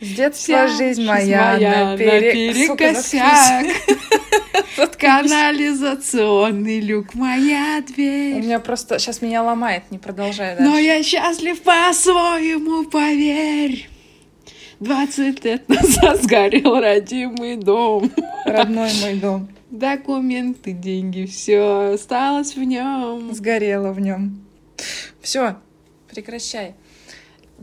[0.01, 3.65] С детства Вся жизнь моя, моя напере- наперекосяк.
[4.99, 8.41] Канализационный люк, моя У дверь.
[8.41, 10.81] меня просто сейчас меня ломает, не продолжай Но дальше.
[10.83, 13.87] я счастлив по-своему, поверь.
[14.79, 18.11] Двадцать лет назад сгорел родимый дом.
[18.45, 23.33] Родной мой дом Документы, деньги, все осталось в нем.
[23.33, 24.41] сгорело в нем.
[25.21, 25.55] Все,
[26.09, 26.75] прекращай.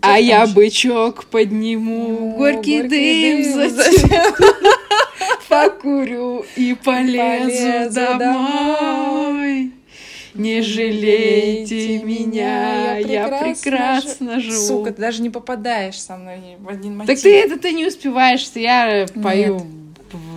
[0.01, 0.55] А Чё я там ещё?
[0.55, 4.35] бычок подниму, Ну, горький, дым, затем
[5.49, 9.73] покурю и полезу, полезу домой.
[10.35, 14.67] Не жалейте меня, я прекрасно жи- живу.
[14.67, 17.15] Сука, ты даже не попадаешь со мной в один мотив.
[17.15, 19.67] Так ты это ты не успеваешь, я пою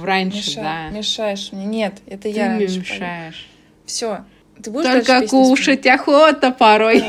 [0.03, 0.89] раньше, Меша- да.
[0.89, 1.65] Мешаешь мне.
[1.65, 3.47] Нет, это Ты я раньше мешаешь.
[3.85, 4.25] Все.
[4.61, 7.03] Ты будешь Только кушать охота порой.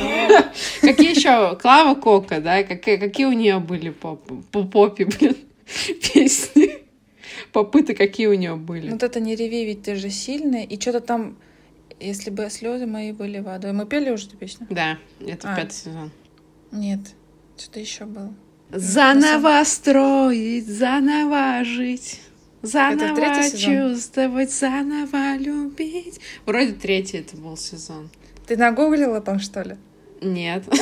[0.81, 1.57] Какие еще?
[1.57, 2.63] Клава Кока, да?
[2.65, 5.37] Какие, у нее были по, по попе, блин,
[6.13, 6.79] песни?
[7.53, 8.67] Попыты какие у нее спеть?
[8.67, 8.91] были?
[8.91, 10.65] Вот это не реви, ведь ты же сильная.
[10.65, 11.37] И что-то там,
[12.01, 13.73] если бы слезы мои были водой.
[13.73, 14.67] Мы пели уже эту песню?
[14.71, 15.57] Да, это А.
[15.57, 16.11] пятый сезон.
[16.73, 17.01] Нет.
[17.57, 18.35] Что-то еще было.
[18.71, 22.21] Заново строить, заново жить.
[22.63, 26.21] Заново чувствовать, заново любить.
[26.45, 28.11] Вроде третий это был сезон.
[28.47, 29.77] Ты нагуглила там, что ли?
[30.21, 30.65] Нет.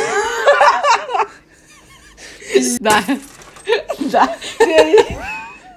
[2.80, 3.02] Да.
[4.10, 4.36] Да.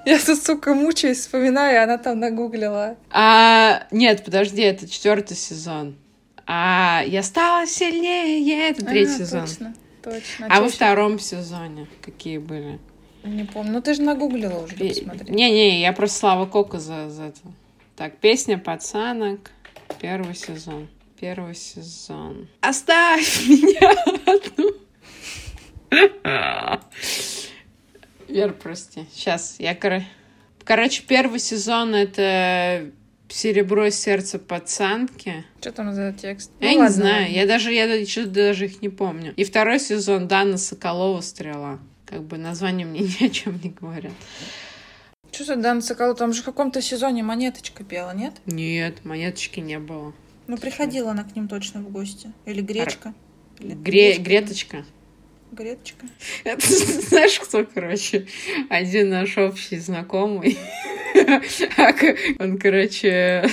[0.08, 2.96] Я тут, сука, мучаюсь, вспоминаю, она там нагуглила.
[3.10, 5.98] А, нет, подожди, это четвертый сезон.
[6.46, 8.70] А я стала сильнее.
[8.70, 9.42] Это третий А, сезон.
[9.42, 10.48] Точно, точно.
[10.50, 12.80] А во втором сезоне какие были?
[13.26, 13.74] Не помню.
[13.74, 15.34] Ну ты же нагуглила уже, да, посмотри.
[15.34, 17.42] Не-не, я просто Слава Кока за, за это.
[17.98, 19.52] Так, песня пацанок.
[20.00, 20.88] Первый сезон.
[21.20, 22.48] Первый сезон.
[22.62, 23.94] Оставь меня
[24.26, 24.72] одну.
[28.28, 29.06] Вер, прости.
[29.14, 30.04] Сейчас, я, кор-
[30.64, 32.92] короче, первый сезон это
[33.30, 35.46] серебро и сердце пацанки.
[35.60, 36.52] Что там за текст?
[36.60, 39.34] Я Ну, не ладно, знаю, я даже, я что-то даже их не помню.
[39.36, 41.80] И второй сезон Дана Соколова «Стрела».
[42.06, 44.14] Как бы название мне ни о чем не говорят.
[45.32, 46.18] Что за Дан Соколов?
[46.18, 48.34] Там же в каком-то сезоне монеточка пела, нет?
[48.46, 50.14] Нет, монеточки не было.
[50.48, 52.32] Ну, приходила она к ним точно в гости.
[52.46, 53.14] Или гречка.
[53.60, 53.76] Гре...
[54.14, 54.22] гречка.
[54.24, 54.86] Греточка.
[55.52, 56.06] Греточка.
[56.44, 56.66] Это,
[57.10, 58.28] знаешь, кто, короче,
[58.70, 60.58] один наш общий знакомый.
[62.40, 63.50] Он, короче,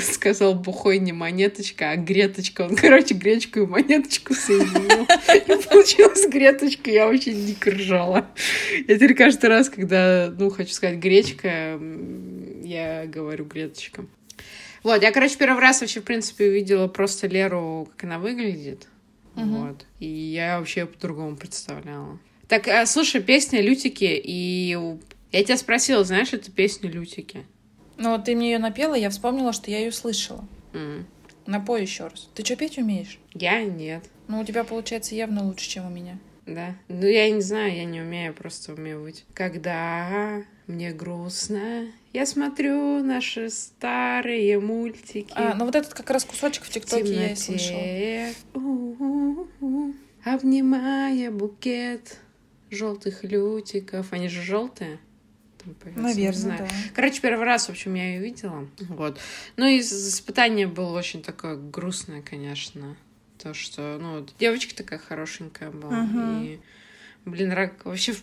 [0.00, 2.62] сказал бухой не монеточка, а греточка.
[2.62, 5.04] Он, короче, гречку и монеточку соединил.
[5.04, 8.26] И получилась греточка, я очень дико ржала.
[8.86, 11.80] Я теперь каждый раз, когда, ну, хочу сказать гречка,
[12.62, 14.06] я говорю греточка.
[14.82, 18.86] Вот, я, короче, первый раз вообще, в принципе, увидела просто Леру, как она выглядит.
[19.36, 19.68] Мгм.
[19.68, 19.86] Вот.
[20.00, 22.18] И я вообще по-другому представляла.
[22.48, 24.76] Так, а, слушай, песня Лютики, и
[25.32, 27.44] я тебя спросила, знаешь эту песню Лютики?
[27.98, 30.44] Ну, ты мне ее напела, я вспомнила, что я ее слышала.
[30.72, 31.06] М.
[31.46, 32.28] Напой еще раз.
[32.34, 33.18] Ты что, петь умеешь?
[33.34, 34.04] Я нет.
[34.28, 36.18] Ну, у тебя получается явно лучше, чем у меня.
[36.46, 36.74] Да.
[36.88, 39.24] Ну, я не знаю, я не умею, просто умею быть.
[39.34, 45.32] Когда мне грустно, я смотрю наши старые мультики.
[45.34, 48.34] А, ну вот этот как раз кусочек в в ТикТоке я слышала.
[48.54, 49.94] У-у-у.
[50.24, 52.18] Обнимая букет
[52.70, 54.12] желтых лютиков.
[54.12, 54.98] Они же желтые.
[55.96, 56.68] Наверное, да.
[56.94, 58.68] Короче, первый раз, в общем, я ее видела.
[58.80, 59.18] Вот.
[59.56, 62.96] Ну и испытание было очень такое грустное, конечно.
[63.38, 66.04] То, что, ну, девочка такая хорошенькая была.
[66.04, 66.44] Угу.
[66.44, 66.60] И,
[67.24, 68.14] блин, рак вообще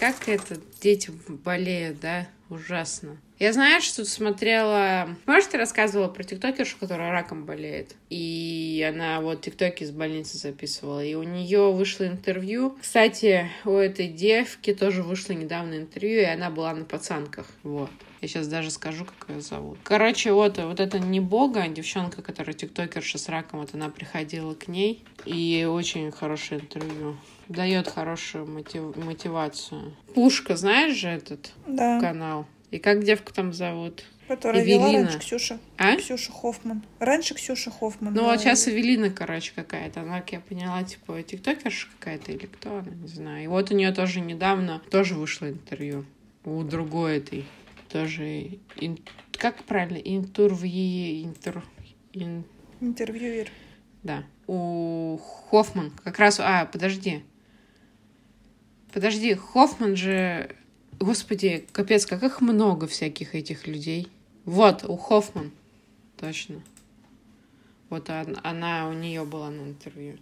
[0.00, 2.26] как это дети болеют, да?
[2.48, 3.18] Ужасно.
[3.38, 5.10] Я знаю, что смотрела...
[5.26, 7.94] Может, ты рассказывала про тиктокершу, которая раком болеет?
[8.08, 11.04] И она вот тиктоки из больницы записывала.
[11.04, 12.76] И у нее вышло интервью.
[12.80, 17.46] Кстати, у этой девки тоже вышло недавно интервью, и она была на пацанках.
[17.62, 17.90] Вот.
[18.22, 19.78] Я сейчас даже скажу, как ее зовут.
[19.84, 24.66] Короче, вот, вот это не бога, девчонка, которая тиктокерша с раком, вот она приходила к
[24.66, 25.04] ней.
[25.26, 27.16] И очень хорошее интервью.
[27.50, 28.96] Дает хорошую мотив...
[28.96, 29.96] мотивацию.
[30.14, 32.00] Пушка, знаешь же этот да.
[32.00, 32.46] канал?
[32.70, 34.04] И как девку там зовут?
[34.28, 34.86] Которая Эвелина.
[34.86, 35.58] вела раньше Ксюша.
[35.76, 35.96] А?
[35.96, 36.84] Ксюша Хоффман.
[37.00, 38.14] Раньше Ксюша Хоффман.
[38.14, 40.02] Ну, вот сейчас Эвелина, короче, какая-то.
[40.02, 43.42] Она, как я поняла, типа, тиктокерша какая-то или кто она, не знаю.
[43.42, 46.04] И вот у нее тоже недавно тоже вышло интервью.
[46.44, 47.46] У другой этой
[47.88, 48.60] тоже...
[48.76, 49.00] Ин...
[49.32, 49.96] Как правильно?
[49.96, 51.24] Интервью...
[51.24, 51.64] Интер...
[52.12, 52.44] Ин...
[52.80, 53.50] Интервьюер.
[54.04, 54.22] Да.
[54.46, 55.18] У
[55.50, 55.90] Хоффман.
[56.04, 56.38] Как раз...
[56.38, 57.24] А, подожди.
[58.92, 60.54] Подожди, Хоффман же...
[60.98, 64.08] Господи, капец, как их много всяких этих людей.
[64.44, 65.50] Вот, у Хоффман.
[66.18, 66.60] Точно.
[67.88, 70.18] Вот она, она у нее была на интервью.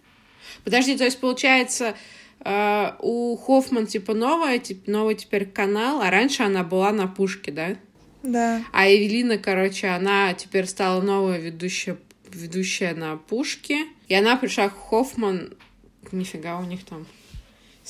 [0.63, 1.95] Подожди, то есть получается,
[2.41, 7.51] Uh, у Хоффман, типа, новая, типа, новый теперь канал, а раньше она была на пушке,
[7.51, 7.75] да?
[8.23, 8.63] Да.
[8.71, 11.97] А Эвелина, короче, она теперь стала новая ведущая,
[12.31, 13.85] ведущая на пушке.
[14.07, 15.53] И она пришла к Хоффман.
[16.11, 17.05] Нифига у них там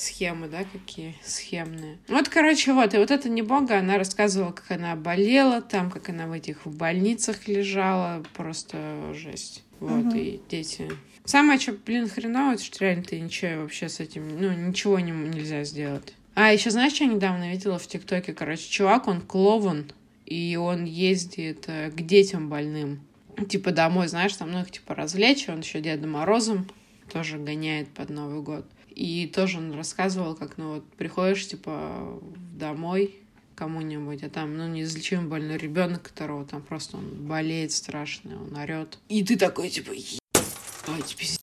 [0.00, 1.98] схемы, да, какие схемные.
[2.08, 6.08] Вот, короче, вот, и вот эта не бога, она рассказывала, как она болела там, как
[6.08, 9.62] она в этих в больницах лежала, просто жесть.
[9.78, 10.16] Вот, угу.
[10.16, 10.90] и дети
[11.24, 15.64] Самое, что, блин, хреново, что реально ты ничего вообще с этим, ну, ничего не, нельзя
[15.64, 16.14] сделать.
[16.34, 18.32] А, еще знаешь, что я недавно видела в ТикТоке?
[18.32, 19.92] Короче, чувак, он клоун,
[20.26, 23.00] и он ездит э, к детям больным.
[23.48, 26.68] Типа домой, знаешь, там, ну, их типа развлечь, он еще Дедом Морозом
[27.12, 28.66] тоже гоняет под Новый год.
[28.94, 32.20] И тоже он рассказывал, как, ну, вот приходишь, типа,
[32.58, 33.16] домой
[33.54, 38.98] кому-нибудь, а там, ну, неизлечимый больной ребенок, которого там просто он болеет страшно, он орет.
[39.08, 41.40] И ты такой, типа, Ебать, пиздец.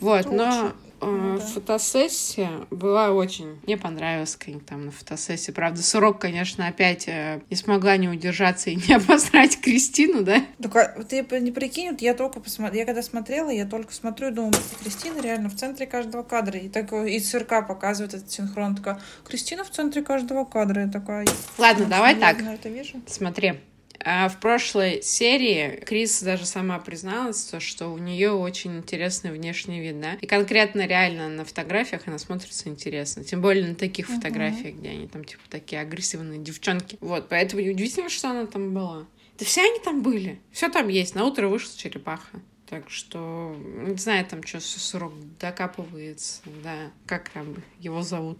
[0.00, 1.44] Вот, но ну, да.
[1.44, 3.60] фотосессия была очень...
[3.64, 5.52] Мне понравилась как там на фотосессии.
[5.52, 10.42] Правда, срок, конечно, опять э, не смогла не удержаться и не обосрать Кристину, да?
[10.62, 12.78] Так, а, ты не прикинь, вот я только посмотрела...
[12.78, 16.58] Я когда смотрела, я только смотрю и думаю, Кристина реально в центре каждого кадра.
[16.58, 18.76] И так и цирка показывает этот синхрон.
[18.76, 20.82] Такая, Кристина в центре каждого кадра.
[20.82, 21.26] Я такая...
[21.58, 22.40] Ладно, давай так.
[22.40, 23.00] Это вижу.
[23.06, 23.60] Смотри.
[24.04, 30.00] А в прошлой серии Крис даже сама призналась, что у нее очень интересный внешний вид,
[30.00, 30.14] да?
[30.20, 33.24] И конкретно реально на фотографиях она смотрится интересно.
[33.24, 36.96] Тем более на таких фотографиях, где они там типа такие агрессивные девчонки.
[37.00, 39.06] Вот, поэтому неудивительно, что она там была.
[39.38, 40.40] Да все они там были.
[40.52, 41.14] Все там есть.
[41.14, 42.40] На утро вышла черепаха.
[42.68, 46.90] Так что, не знаю, там что, срок докапывается, да.
[47.06, 48.38] Как там его зовут?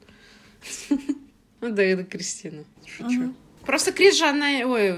[1.63, 2.65] Ну, да, это Кристина.
[2.87, 3.35] Шучу.
[3.65, 4.97] Просто Крис же, она, ой,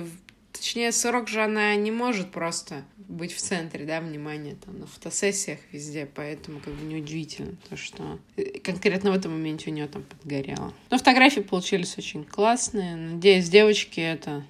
[0.58, 5.60] Точнее, сорок же она не может просто быть в центре, да, внимания, там, на фотосессиях
[5.72, 10.02] везде, поэтому как бы неудивительно то, что э, конкретно в этом моменте у нее там
[10.02, 10.74] подгорело.
[10.90, 12.96] Но фотографии получились очень классные.
[12.96, 14.44] Надеюсь, девочки это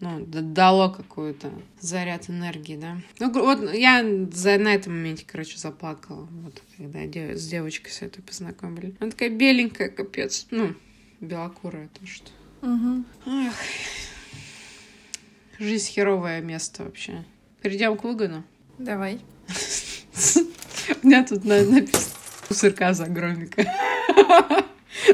[0.00, 2.96] ну, дало какую-то заряд энергии, да.
[3.18, 7.00] Ну, вот я за, на этом моменте, короче, заплакала, вот, когда
[7.36, 8.94] с девочкой с этой познакомили.
[8.98, 10.74] Она такая беленькая, капец, ну,
[11.20, 12.30] белокурая то, что.
[12.62, 13.04] Угу.
[13.26, 13.54] Ах,
[15.60, 17.22] Жизнь херовое место вообще.
[17.60, 18.44] Перейдем к выгону.
[18.78, 19.20] Давай.
[21.02, 22.14] У меня тут написано
[22.48, 23.62] сырка громика.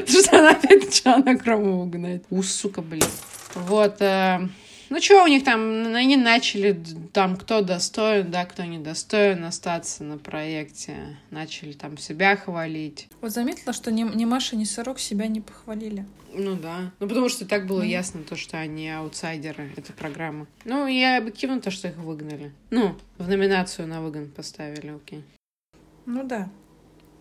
[0.07, 2.21] Что она опять начала на Громову гнать.
[2.29, 3.03] У, сука, блин.
[3.55, 4.01] Вот.
[4.89, 5.93] Ну, что у них там?
[5.95, 6.81] Они начали
[7.13, 11.17] там, кто достоин, да, кто недостоин остаться на проекте.
[11.29, 13.07] Начали там себя хвалить.
[13.21, 16.05] Вот заметила, что ни, ни Маша, ни Сырок себя не похвалили.
[16.33, 16.91] Ну да.
[16.99, 17.87] Ну потому что так было mm.
[17.87, 20.45] ясно, то, что они аутсайдеры этой программы.
[20.65, 22.51] Ну и объективно то, что их выгнали.
[22.69, 25.23] Ну, в номинацию на выгон поставили, окей.
[26.05, 26.49] Ну да.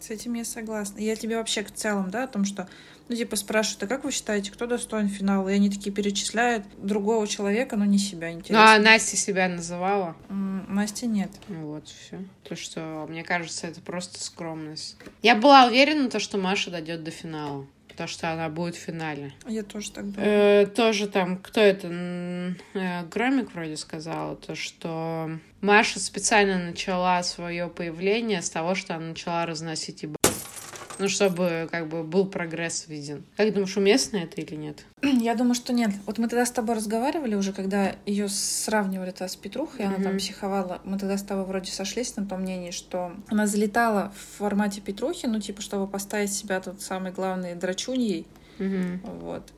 [0.01, 0.99] С этим я согласна.
[0.99, 2.69] Я тебе вообще в целом, да, о том, что,
[3.09, 5.49] ну, типа, спрашивают, а как вы считаете, кто достоин финала?
[5.49, 8.57] И они такие перечисляют другого человека, но не себя, интересно.
[8.65, 10.17] Ну, а Настя себя называла?
[10.29, 11.31] М- Настя нет.
[11.49, 12.23] Ну, вот, все.
[12.45, 14.97] То, что, мне кажется, это просто скромность.
[15.23, 17.67] Я была уверена, то, что Маша дойдет до финала
[17.97, 19.33] то, что она будет в финале.
[19.47, 20.31] Я тоже так думаю.
[20.31, 21.89] Э, тоже там, кто это?
[22.75, 25.31] Э, Громик вроде сказала, то, что
[25.61, 30.16] Маша специально начала свое появление с того, что она начала разносить еб...
[30.99, 33.25] Ну, чтобы как бы был прогресс виден.
[33.37, 34.85] Как думаешь, уместно это или нет?
[35.03, 35.91] Я думаю, что нет.
[36.07, 40.19] Вот мы тогда с тобой разговаривали уже, когда ее сравнивали -то с Петрухой, она там
[40.19, 40.81] психовала.
[40.85, 45.27] Мы тогда с тобой вроде сошлись на том мнении, что она залетала в формате Петрухи,
[45.27, 48.27] ну, типа, чтобы поставить себя тут самый главный драчуньей.
[48.59, 49.01] Мгм.
[49.21, 49.53] Вот.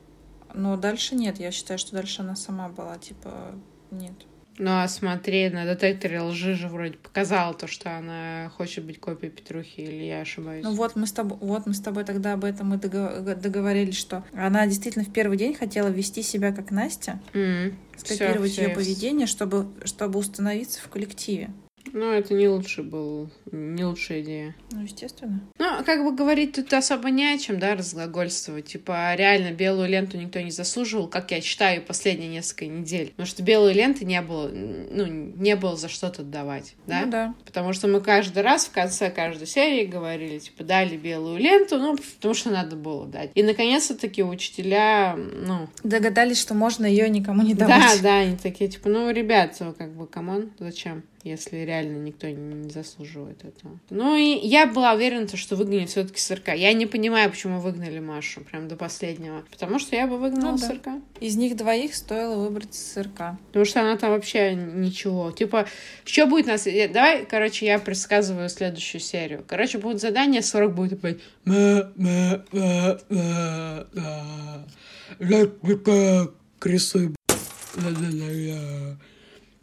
[0.53, 1.39] Но дальше нет.
[1.39, 3.53] Я считаю, что дальше она сама была, типа,
[3.91, 4.13] нет.
[4.59, 9.31] Ну, а смотри, на детекторе лжи же вроде показала то, что она хочет быть копией
[9.31, 10.65] Петрухи, или я ошибаюсь?
[10.65, 13.97] Ну вот мы с тобой, вот мы с тобой тогда об этом и дого- договорились,
[13.97, 18.67] что она действительно в первый день хотела вести себя как Настя, М, скопировать всё, ее
[18.67, 21.51] всё, я поведение, чтобы, чтобы установиться в коллективе.
[21.93, 24.55] Ну, это не лучший был, не лучшая идея.
[24.71, 25.41] Ну, естественно.
[25.57, 28.65] Ну, как бы говорить тут особо не о чем, да, разглагольствовать.
[28.65, 33.09] Типа, реально, белую ленту никто не заслуживал, как я считаю, последние несколько недель.
[33.09, 37.01] Потому что белой ленты не было, ну, не было за что-то давать, да?
[37.05, 37.35] Ну да.
[37.45, 41.97] Потому что мы каждый раз в конце каждой серии говорили, типа, дали белую ленту, ну,
[41.97, 43.31] потому что надо было дать.
[43.35, 48.01] И, наконец-то, такие учителя, ну, Догадались, что можно ее никому не да, давать.
[48.01, 51.03] да, они такие, типа, ну, ребят, как бы, come on, зачем?
[51.23, 53.79] Если реально никто не заслуживает этого.
[53.89, 56.49] Ну и я была уверена, что выгонят все-таки СРК.
[56.55, 59.43] Я не понимаю, почему выгнали Машу прям до последнего.
[59.51, 60.67] Потому что я бы выгнала Ну да.
[60.67, 60.87] СРК.
[61.19, 63.37] Из них двоих стоило выбрать СРК.
[63.47, 65.31] Потому что она там вообще ничего.
[65.31, 65.67] Типа,
[66.05, 66.65] что будет нас...
[66.65, 69.43] Давай, короче, я предсказываю следующую серию.
[69.47, 71.17] Короче, будет задание, 40 будет опять...
[71.45, 71.91] «Ма,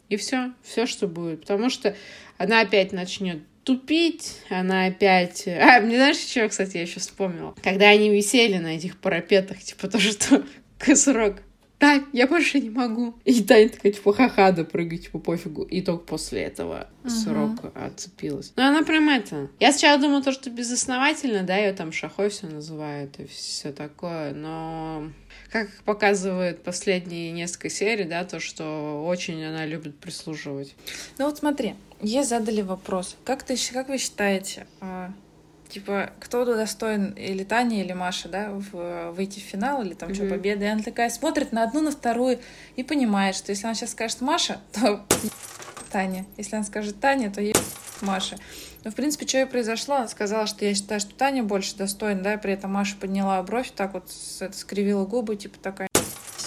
[0.09, 1.41] И все, все, что будет.
[1.41, 1.95] Потому что
[2.37, 5.43] она опять начнет тупить, она опять...
[5.47, 7.53] А, мне знаешь, что, кстати, я еще вспомнила?
[7.61, 10.43] Когда они висели на этих парапетах, типа то, что
[10.77, 11.41] Косрок
[11.79, 13.13] Тань, я больше не могу.
[13.23, 15.61] И Таня такая, типа, ха-ха, да прыгай, типа, пофигу.
[15.63, 17.09] И только после этого Мгм.
[17.09, 18.51] срок отцепилась.
[18.55, 19.49] Ну, она прям это...
[19.59, 24.33] Я сначала думала, то, что безосновательно, да, ее там шахой все называют и все такое,
[24.33, 25.11] но...
[25.51, 30.75] Как показывает последние несколько серий, да, то, что очень она любит прислуживать.
[31.19, 33.15] Ну вот смотри, ей задали вопрос.
[33.23, 35.13] Как, ты, как вы считаете, а,
[35.69, 40.23] типа, кто достоин, или Таня, или Маша, да, в- выйти в финал, или там что,
[40.23, 40.31] Мгм.
[40.33, 40.65] победы?
[40.65, 42.39] И она такая смотрит на одну, на вторую
[42.75, 45.05] и понимает, что если она сейчас скажет Маша, то
[45.91, 46.25] Таня.
[46.37, 47.55] Если она скажет Таня, то ей
[48.01, 48.37] Маша.
[48.83, 52.21] Ну, в принципе, что и произошло, она сказала, что я считаю, что Таня больше достойна,
[52.21, 54.09] да, и при этом Маша подняла бровь, так вот
[54.39, 55.87] это, скривила губы, типа такая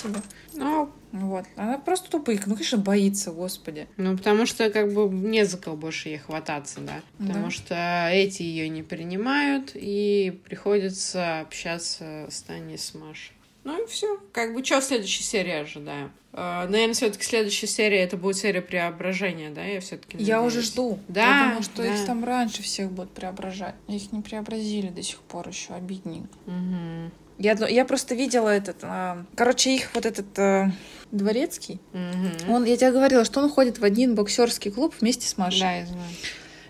[0.03, 0.21] себе.
[0.55, 1.45] Ну, Вот.
[1.57, 3.89] Она просто тупик, ну, конечно, боится, господи.
[3.97, 7.01] Ну, потому что как бы не за кого больше ей хвататься, да.
[7.19, 7.51] Потому Да.
[7.51, 13.33] что эти ее не принимают, и приходится общаться с Таней, с Машей.
[13.65, 14.19] Ну и все.
[14.33, 16.13] Как бы что в следующей серии ожидаем?
[16.33, 19.65] Наверное, все-таки следующая серия это будет серия преображения, да?
[19.65, 21.01] Я все-таки Я уже жду.
[21.09, 21.93] Да, Я думаю, что да.
[21.95, 23.75] их там раньше всех будут преображать.
[23.89, 26.29] Их не преобразили до сих пор еще, обидненько.
[27.43, 28.77] Я, я просто видела этот...
[28.83, 30.71] а, короче, их вот этот а,
[31.11, 31.81] дворецкий,
[32.49, 35.61] он, я тебе говорила, что он ходит в один боксерский клуб вместе с Машей.
[35.61, 36.11] Да, я знаю.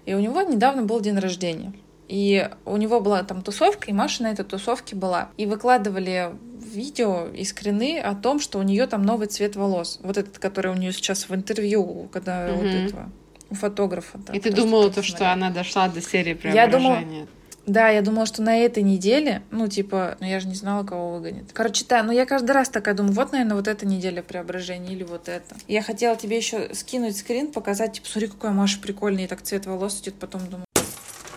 [0.07, 1.73] И у него недавно был день рождения.
[2.09, 5.31] И у него была там тусовка, и Маша на этой тусовке была.
[5.37, 9.99] И выкладывали видео и скрины о том, что у нее там новый цвет волос.
[10.03, 12.87] Вот этот, который у нее сейчас в интервью, когда вот Мгм.
[12.87, 13.11] этого
[13.51, 14.19] у фотографа.
[14.19, 15.33] да, И ты думала то, что смотрела.
[15.33, 17.27] она дошла до серии Я думала- преображения?
[17.67, 21.13] Да, я думала, что на этой неделе, ну, типа, ну, я же не знала, кого
[21.13, 21.53] выгонят.
[21.53, 25.05] Короче, да, ну, я каждый раз такая думаю, вот, наверное, вот эта неделя преображения или
[25.05, 25.55] вот это.
[25.69, 29.67] Я хотела тебе еще скинуть скрин, показать, типа, смотри, какая Маша прикольная, и так цвет
[29.67, 30.65] волос идет, потом думаю,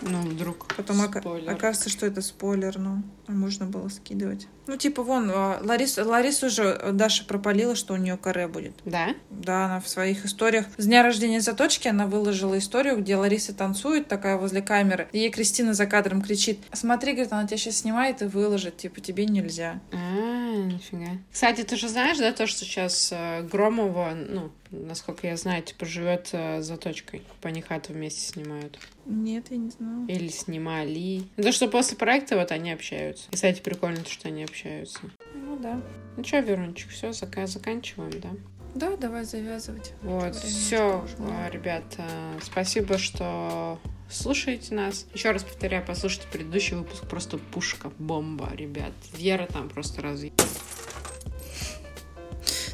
[0.04, 0.66] Ну, вдруг.
[0.76, 4.46] потом ока- окажется, что это спойлер, ну, можно было скидывать.
[4.66, 8.72] Ну, типа, вон, а, Ларис, Ларису уже Даша пропалила, что у нее каре будет.
[8.84, 9.14] Да?
[9.30, 10.66] Да, она в своих историях.
[10.78, 15.08] С дня рождения заточки она выложила историю, где Лариса танцует такая возле камеры.
[15.12, 19.00] И ей Кристина за кадром кричит, смотри, говорит, она тебя сейчас снимает и выложит, типа,
[19.00, 19.80] тебе нельзя.
[19.92, 21.18] А, нифига.
[21.32, 25.84] Кстати, ты же знаешь, да, то, что сейчас э, Громова, ну, насколько я знаю, типа,
[25.84, 27.22] живет э, за точкой.
[27.42, 28.78] Панихату вместе снимают.
[29.06, 30.06] Нет, я не знала.
[30.06, 31.24] Или снимали.
[31.36, 33.28] Ну, то, что после проекта вот они общаются.
[33.30, 35.00] И, кстати, прикольно, то, что они общаются.
[35.34, 35.80] Ну да.
[36.16, 38.30] Ну что, Верунчик, все, заканчиваем, да?
[38.74, 39.92] Да, давай завязывать.
[40.02, 41.48] Вот, все, уже много.
[41.48, 43.78] ребят, э, спасибо, что
[44.10, 45.06] слушаете нас.
[45.14, 47.06] Еще раз повторяю, послушайте предыдущий выпуск.
[47.08, 48.92] Просто пушка, бомба, ребят.
[49.16, 50.22] Вера там просто раз...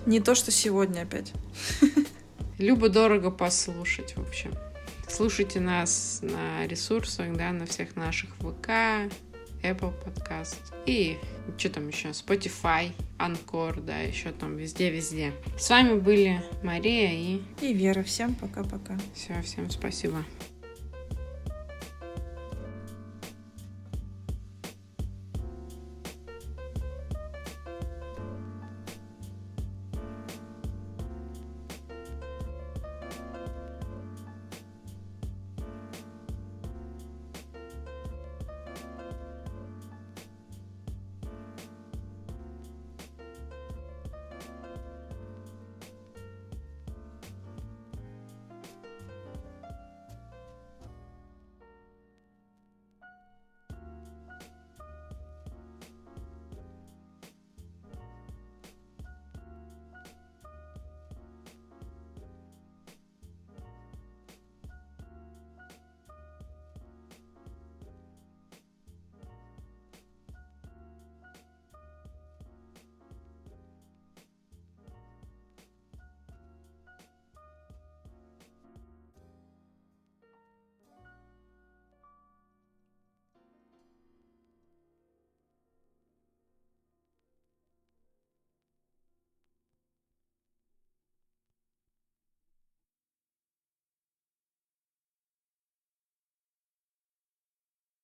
[0.06, 1.32] Не то, что сегодня опять.
[2.58, 4.52] Любо-дорого послушать, в общем.
[5.20, 8.70] Слушайте нас на ресурсах, да, на всех наших ВК,
[9.62, 10.56] Apple Podcast
[10.86, 11.18] и
[11.58, 15.34] что там еще, Spotify, Anchor, да, еще там везде-везде.
[15.58, 17.42] С вами были Мария и...
[17.60, 18.02] И Вера.
[18.02, 18.98] Всем пока-пока.
[19.14, 20.24] Все, всем спасибо.